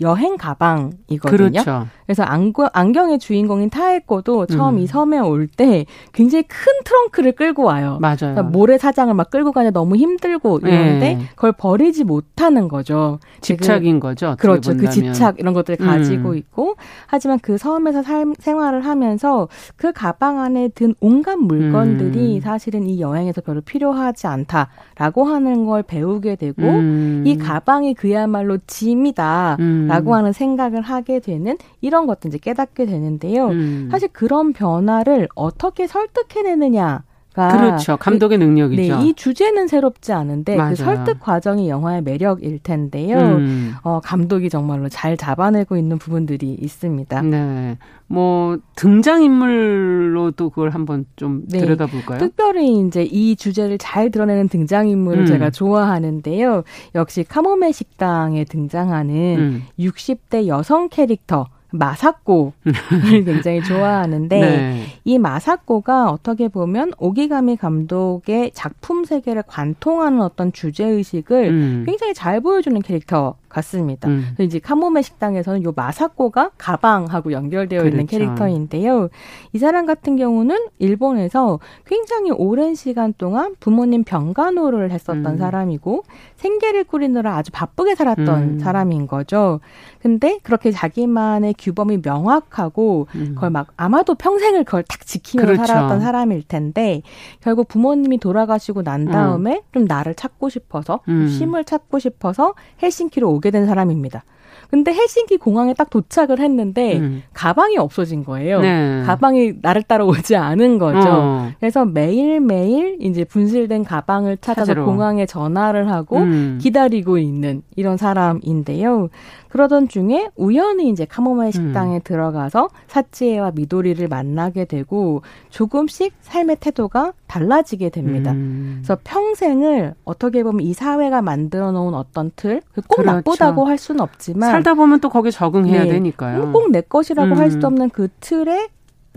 [0.00, 1.62] 여행 가방이거든요.
[1.62, 1.86] 그렇죠.
[2.06, 4.78] 그래서 안경, 안경 의 주인공인 타에코도 처음 음.
[4.78, 7.98] 이 섬에 올 때 굉장히 큰 트렁크를 끌고 와요.
[8.00, 8.16] 맞아요.
[8.18, 11.26] 그러니까 모래사장을 막 끌고 가냐 너무 힘들고 이러는데 네.
[11.34, 13.18] 그걸 버리지 못하는 거죠.
[13.40, 14.36] 집착인 거죠.
[14.38, 14.72] 그렇죠.
[14.72, 14.90] 그 본다면.
[14.90, 15.86] 그 집착 이런 것들을 음.
[15.86, 16.76] 가지고 있고
[17.06, 22.40] 하지만 그 섬에서 삶, 생활을 하면서 그 가방 안에 든 온갖 물건들이 음.
[22.40, 27.22] 사실은 이 여행에서 별로 필요하지 않다라고 하는 걸 배우게 되고 음.
[27.26, 30.12] 이 가방이 그야말로 짐이다라고 음.
[30.12, 33.46] 하는 생각을 하게 되는 이런 이런 것도 이제 깨닫게 되는데요.
[33.46, 33.88] 음.
[33.90, 37.04] 사실 그런 변화를 어떻게 설득해내느냐.
[37.36, 37.98] 그렇죠.
[37.98, 38.96] 감독의 능력이죠.
[38.96, 40.70] 네, 이 주제는 새롭지 않은데 그 맞아요.
[40.70, 43.18] 그 설득 과정이 영화의 매력일 텐데요.
[43.18, 43.74] 음.
[43.82, 47.22] 어, 감독이 정말로 잘 잡아내고 있는 부분들이 있습니다.
[47.22, 47.76] 네.
[48.06, 51.58] 뭐 등장 인물로도 그걸 한번 좀 네.
[51.58, 52.18] 들여다볼까요?
[52.18, 55.26] 특별히 이제 이 주제를 잘 드러내는 등장 인물을 음.
[55.26, 56.62] 제가 좋아하는데요.
[56.94, 59.62] 역시 카모메 식당에 등장하는 음.
[59.78, 62.52] 60대 여성 캐릭터 마사코를
[63.24, 64.86] 굉장히 좋아하는데 네.
[65.04, 71.82] 이 마사코가 어떻게 보면 오기가미 감독의 작품 세계를 관통하는 어떤 주제 의식을 음.
[71.86, 74.08] 굉장히 잘 보여주는 캐릭터 같습니다.
[74.08, 74.34] 음.
[74.38, 77.94] 이제 카모메 식당에서는 요 마사코가 가방하고 연결되어 그렇죠.
[77.94, 79.08] 있는 캐릭터인데요.
[79.52, 85.38] 이 사람 같은 경우는 일본에서 굉장히 오랜 시간 동안 부모님 병간호를 했었던 음.
[85.38, 86.04] 사람이고
[86.36, 88.58] 생계를 꾸리느라 아주 바쁘게 살았던 음.
[88.58, 89.60] 사람인 거죠.
[90.00, 93.32] 근데 그렇게 자기만의 규범이 명확하고 음.
[93.34, 95.66] 그걸 막 아마도 평생을 그걸 딱 지키면서 그렇죠.
[95.66, 97.02] 살았던 사람일 텐데
[97.40, 99.62] 결국 부모님이 돌아가시고 난 다음에 음.
[99.72, 101.26] 좀 나를 찾고 싶어서 음.
[101.28, 104.22] 쉼을 찾고 싶어서 헬싱키로 오게 된 사람입니다.
[104.68, 107.22] 근데 헬싱키 공항에 딱 도착을 했는데 음.
[107.32, 108.60] 가방이 없어진 거예요.
[108.60, 109.02] 네.
[109.06, 111.08] 가방이 나를 따라오지 않은 거죠.
[111.08, 111.50] 어.
[111.60, 114.84] 그래서 매일매일 이제 분실된 가방을 찾아서 찾으러.
[114.84, 116.58] 공항에 전화를 하고 음.
[116.60, 119.08] 기다리고 있는 이런 사람인데요.
[119.56, 121.50] 그러던 중에 우연히 이제 카모마일 음.
[121.52, 122.00] 식당에 음.
[122.04, 128.32] 들어가서 사치에와 미도리를 만나게 되고 조금씩 삶의 태도가 달라지게 됩니다.
[128.32, 128.82] 음.
[128.82, 133.12] 그래서 평생을 어떻게 보면 이 사회가 만들어 놓은 어떤 틀, 꼭 그렇죠.
[133.16, 136.52] 나쁘다고 할 수는 없지만 살다 보면 또 거기에 적응해야 네, 되니까요.
[136.52, 137.38] 꼭 내 것이라고 음.
[137.38, 138.68] 할수 없는 그 틀에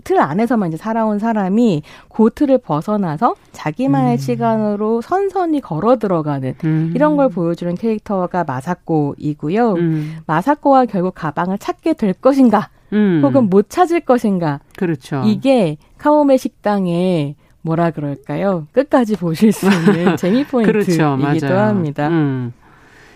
[0.04, 4.16] 틀 안에서만 이제 살아온 사람이 그 틀을 벗어나서 자기만의 음.
[4.16, 6.92] 시간으로 선선히 걸어 들어가는 음.
[6.94, 9.72] 이런 걸 보여주는 캐릭터가 마사코이고요.
[9.74, 10.16] 음.
[10.26, 13.20] 마사코와 결국 가방을 찾게 될 것인가, 음.
[13.24, 14.60] 혹은 못 찾을 것인가.
[14.76, 15.22] 그렇죠.
[15.26, 18.66] 이게 카오메 식당에 뭐라 그럴까요?
[18.72, 21.56] 끝까지 보실 수 있는 재미 포인트이기도 그렇죠.
[21.56, 22.08] 합니다.
[22.08, 22.52] 음.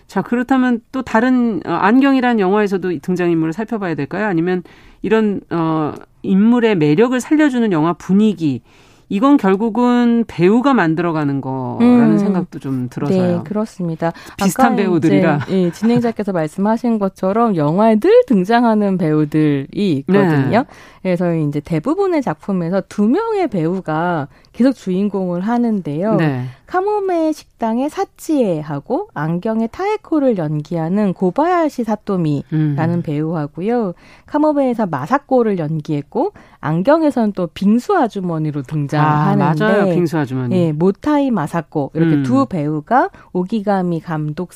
[0.07, 4.27] 자, 그렇다면 또 다른 어, 안경이란 영화에서도 등장인물을 살펴봐야 될까요?
[4.27, 4.63] 아니면
[5.03, 5.93] 이런 어
[6.25, 8.63] 인물의 매력을 살려주는 영화 분위기
[9.09, 12.19] 이건 결국은 배우가 만들어가는 거라는 음.
[12.19, 13.39] 생각도 좀 들어서요.
[13.39, 14.13] 네, 그렇습니다.
[14.37, 15.41] 비슷한 배우들이라.
[15.51, 20.59] 예, 진행자께서 말씀하신 것처럼 영화에 늘 등장하는 배우들이 있거든요.
[20.59, 20.65] 네.
[21.03, 26.15] 그래서 이제 대부분의 작품에서 두 명의 배우가 계속 주인공을 하는데요.
[26.15, 26.45] 네.
[26.67, 33.03] 카모메 식당의 사치에하고 안경의 타에코를 연기하는 고바야시 사토미라는 음.
[33.03, 33.95] 배우하고요.
[34.27, 39.95] 카모메에서 마사코를 연기했고 안경에서는 또 빙수 아주머니로 등장하는데 아, 맞아요.
[39.95, 40.57] 빙수 아주머니.
[40.57, 42.23] 예, 모타이 마사코 이렇게 음.
[42.23, 44.51] 두 배우가 오기가미 감독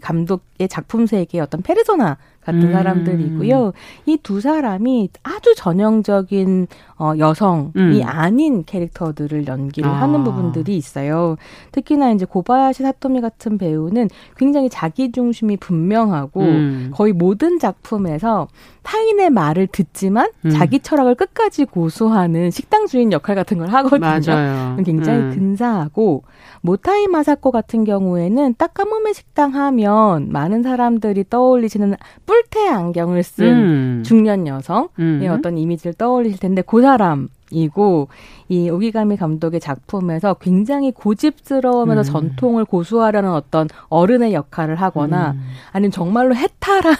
[0.00, 2.72] 감독의 작품 세계의 어떤 페르소나 같은 음.
[2.72, 3.72] 사람들이고요.
[4.06, 6.66] 이 두 사람이 아주 전형적인
[6.98, 8.00] 어, 여성이 음.
[8.04, 10.00] 아닌 캐릭터들을 연기를 아.
[10.00, 11.36] 하는 부분들이 있어요.
[11.72, 16.90] 특히나 이제 고바야시 사토미 같은 배우는 굉장히 자기 중심이 분명하고 음.
[16.94, 18.48] 거의 모든 작품에서
[18.84, 20.50] 타인의 말을 듣지만 음.
[20.50, 24.00] 자기 철학을 끝까지 고수하는 식당 주인 역할 같은 걸 하거든요.
[24.00, 24.76] 맞아요.
[24.84, 25.30] 굉장히 음.
[25.34, 26.22] 근사하고
[26.60, 34.02] 모타이 마사코 같은 경우에는 딱까모메 식당 하면 많은 사람들이 떠올리시는 뿔테 안경을 쓴 음.
[34.04, 35.28] 중년 여성의 음.
[35.30, 38.08] 어떤 이미지를 떠올리실 텐데 그 사람 이고
[38.48, 42.12] 이 오기가미 감독의 작품에서 굉장히 고집스러우면서 음.
[42.12, 45.42] 전통을 고수하려는 어떤 어른의 역할을 하거나 음.
[45.72, 46.94] 아니면 정말로 해탈한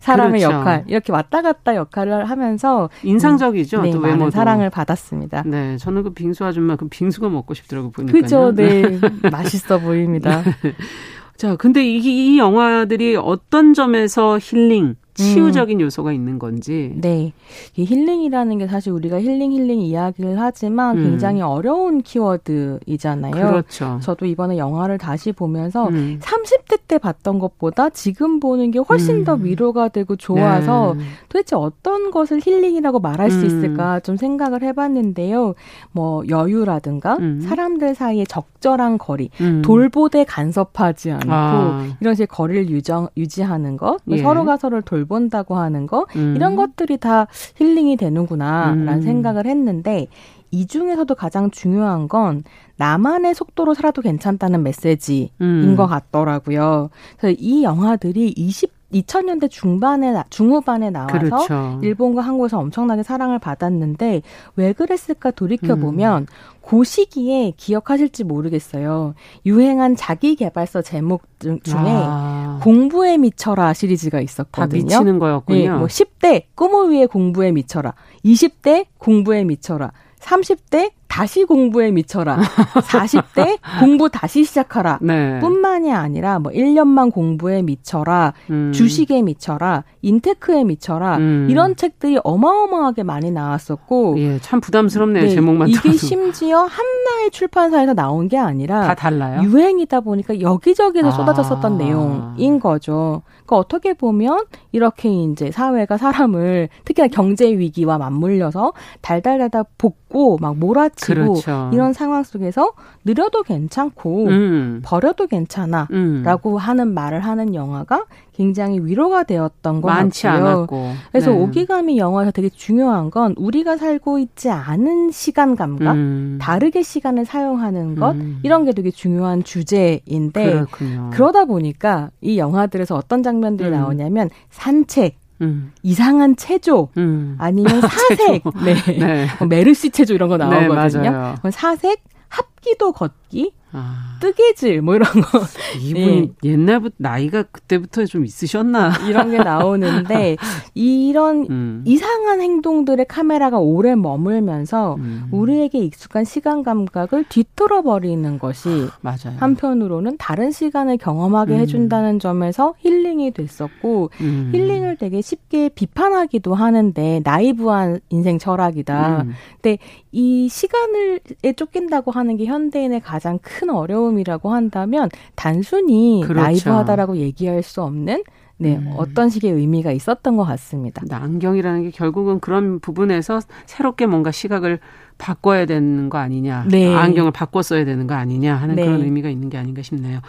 [0.00, 0.56] 사람의 그렇죠.
[0.56, 3.78] 역할 이렇게 왔다 갔다 역할을 하면서 인상적이죠.
[3.78, 5.44] 음, 네, 많은 사랑을 받았습니다.
[5.46, 8.18] 네, 저는 그 빙수 아줌마 그 빙수가 먹고 싶더라고 보니까.
[8.18, 8.98] 그죠, 네,
[9.30, 10.42] 맛있어 보입니다.
[11.36, 15.80] 자, 근데 이, 이 영화들이 어떤 점에서 힐링 치유적인 음.
[15.82, 16.92] 요소가 있는 건지.
[16.96, 17.32] 네.
[17.76, 21.02] 이 힐링이라는 게 사실 우리가 힐링 힐링 이야기를 하지만 음.
[21.02, 23.32] 굉장히 어려운 키워드이잖아요.
[23.32, 23.98] 그렇죠.
[24.00, 26.20] 저도 이번에 영화를 다시 보면서 음.
[26.22, 29.44] 30대 때 봤던 것보다 지금 보는 게 훨씬 더 음.
[29.44, 31.04] 위로가 되고 좋아서 네.
[31.28, 33.46] 도대체 어떤 것을 힐링이라고 말할 수 음.
[33.46, 35.54] 있을까 좀 생각을 해봤는데요.
[35.92, 37.40] 뭐 여유라든가 음.
[37.40, 39.30] 사람들 사이의 적절한 거리,
[39.62, 41.86] 돌보되 간섭하지 않고 아.
[42.00, 44.22] 이런 식의 거리를 유정, 유지하는 것, 뭐 예.
[44.22, 50.06] 서로가 서로를 돌본다고 하는 것 이런 것들이 다 힐링이 되는구나라는 생각을 했는데
[50.50, 52.44] 이 중에서도 가장 중요한 건
[52.76, 55.74] 나만의 속도로 살아도 괜찮다는 메시지인 음.
[55.76, 56.90] 것 같더라고요.
[57.18, 61.80] 그래서 이 영화들이 20 2000년대 중반에 중후반에 나와서 그렇죠.
[61.82, 64.22] 일본과 한국에서 엄청나게 사랑을 받았는데
[64.56, 66.26] 왜 그랬을까 돌이켜 보면 음.
[66.62, 69.14] 그 시기에 기억하실지 모르겠어요.
[69.46, 72.60] 유행한 자기 개발서 제목 중에 아.
[72.62, 74.80] 공부에 미쳐라 시리즈가 있었거든요.
[74.80, 75.58] 다 미치는 거였군요.
[75.58, 77.94] 네, 뭐 10대 꿈을 위해 공부에 미쳐라.
[78.24, 79.92] 20대 공부에 미쳐라.
[80.20, 82.38] 30대 다시 공부에 미쳐라.
[82.84, 84.98] 40대 공부 다시 시작하라.
[85.00, 85.40] 네.
[85.40, 88.34] 뿐만이 아니라 뭐 1년만 공부에 미쳐라.
[88.50, 88.72] 음.
[88.72, 89.84] 주식에 미쳐라.
[90.02, 91.16] 인테크에 미쳐라.
[91.16, 91.46] 음.
[91.50, 95.24] 이런 책들이 어마어마하게 많이 나왔었고 예, 참 부담스럽네요.
[95.24, 99.42] 네, 제목만 이게 심지어 한나의 출판사에서 나온 게 아니라 다 달라요.
[99.42, 101.10] 유행이다 보니까 여기저기서 아.
[101.10, 103.22] 쏟아졌었던 내용인 거죠.
[103.46, 110.90] 그러니까 어떻게 보면 이렇게 이제 사회가 사람을 특히나 경제 위기와 맞물려서 달달달달 볶고 막 몰아
[110.98, 111.70] 치고 그렇죠.
[111.72, 112.72] 이런 상황 속에서
[113.04, 114.80] 느려도 괜찮고 음.
[114.84, 116.56] 버려도 괜찮아라고 음.
[116.56, 120.46] 하는 말을 하는 영화가 굉장히 위로가 되었던 것 많지 같고요.
[120.48, 120.92] 않았고.
[121.10, 121.40] 그래서 네.
[121.42, 126.38] 오기감이 영화에서 되게 중요한 건 우리가 살고 있지 않은 시간 감각, 음.
[126.40, 128.38] 다르게 시간을 사용하는 것 음.
[128.44, 131.10] 이런 게 되게 중요한 주제인데 그렇군요.
[131.12, 133.74] 그러다 보니까 이 영화들에서 어떤 장면들이 음.
[133.74, 135.72] 나오냐면 산책, 음.
[135.82, 137.36] 이상한 체조 음.
[137.38, 138.74] 아니면 사색, 네.
[138.98, 139.26] 네.
[139.38, 141.34] 뭐 메르시 체조 이런 거 네, 나오거든요.
[141.42, 144.16] 네, 사색, 합 기도 걷기, 아.
[144.20, 145.40] 뜨개질 뭐 이런 거
[145.80, 146.28] 이분이 네.
[146.42, 150.36] 옛날부터 나이가 그때부터 좀 있으셨나 이런 게 나오는데
[150.74, 151.84] 이런 음.
[151.86, 155.28] 이상한 행동들의 카메라가 오래 머물면서 음.
[155.30, 159.36] 우리에게 익숙한 시간 감각을 뒤틀어 버리는 것이 맞아요.
[159.38, 161.58] 한편으로는 다른 시간을 경험하게 음.
[161.58, 164.50] 해준다는 점에서 힐링이 됐었고 음.
[164.52, 169.22] 힐링을 되게 쉽게 비판하기도 하는데 나이브한 인생 철학이다.
[169.22, 169.32] 음.
[169.60, 169.78] 근데
[170.10, 171.20] 이 시간을
[171.54, 176.42] 쫓긴다고 하는 게 현대인의 가장 큰큰 어려움이라고 한다면 단순히 그렇죠.
[176.42, 178.22] 라이브하다라고 얘기할 수 없는
[178.60, 178.92] 네, 음.
[178.96, 181.02] 어떤 식의 의미가 있었던 것 같습니다.
[181.10, 184.80] 안경이라는 게 결국은 그런 부분에서 새롭게 뭔가 시각을
[185.16, 186.66] 바꿔야 되는 거 아니냐.
[186.68, 186.92] 네.
[186.94, 188.84] 안경을 바꿔 써야 되는 거 아니냐 하는 네.
[188.84, 190.20] 그런 의미가 있는 게 아닌가 싶네요.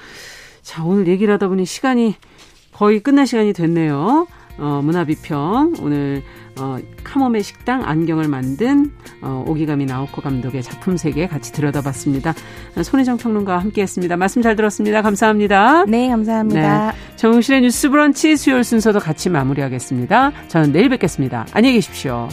[0.62, 2.16] 자, 오늘 얘기를 하다 보니 시간이
[2.72, 4.28] 거의 끝날 시간이 됐네요.
[4.60, 6.22] 어, 문화비평 오늘
[6.60, 8.92] 어, 카모메 식당 안경을 만든
[9.22, 12.34] 어, 오기가미 나오코 감독의 작품 세계 같이 들여다봤습니다.
[12.84, 14.18] 손혜정 평론가와 함께했습니다.
[14.18, 15.02] 말씀 잘 들었습니다.
[15.02, 15.86] 감사합니다.
[15.86, 16.92] 네, 감사합니다.
[16.92, 20.32] 네, 정실의 뉴스브런치 수요일 순서도 같이 마무리하겠습니다.
[20.48, 21.46] 저는 내일 뵙겠습니다.
[21.54, 22.28] 안녕히 계십시오.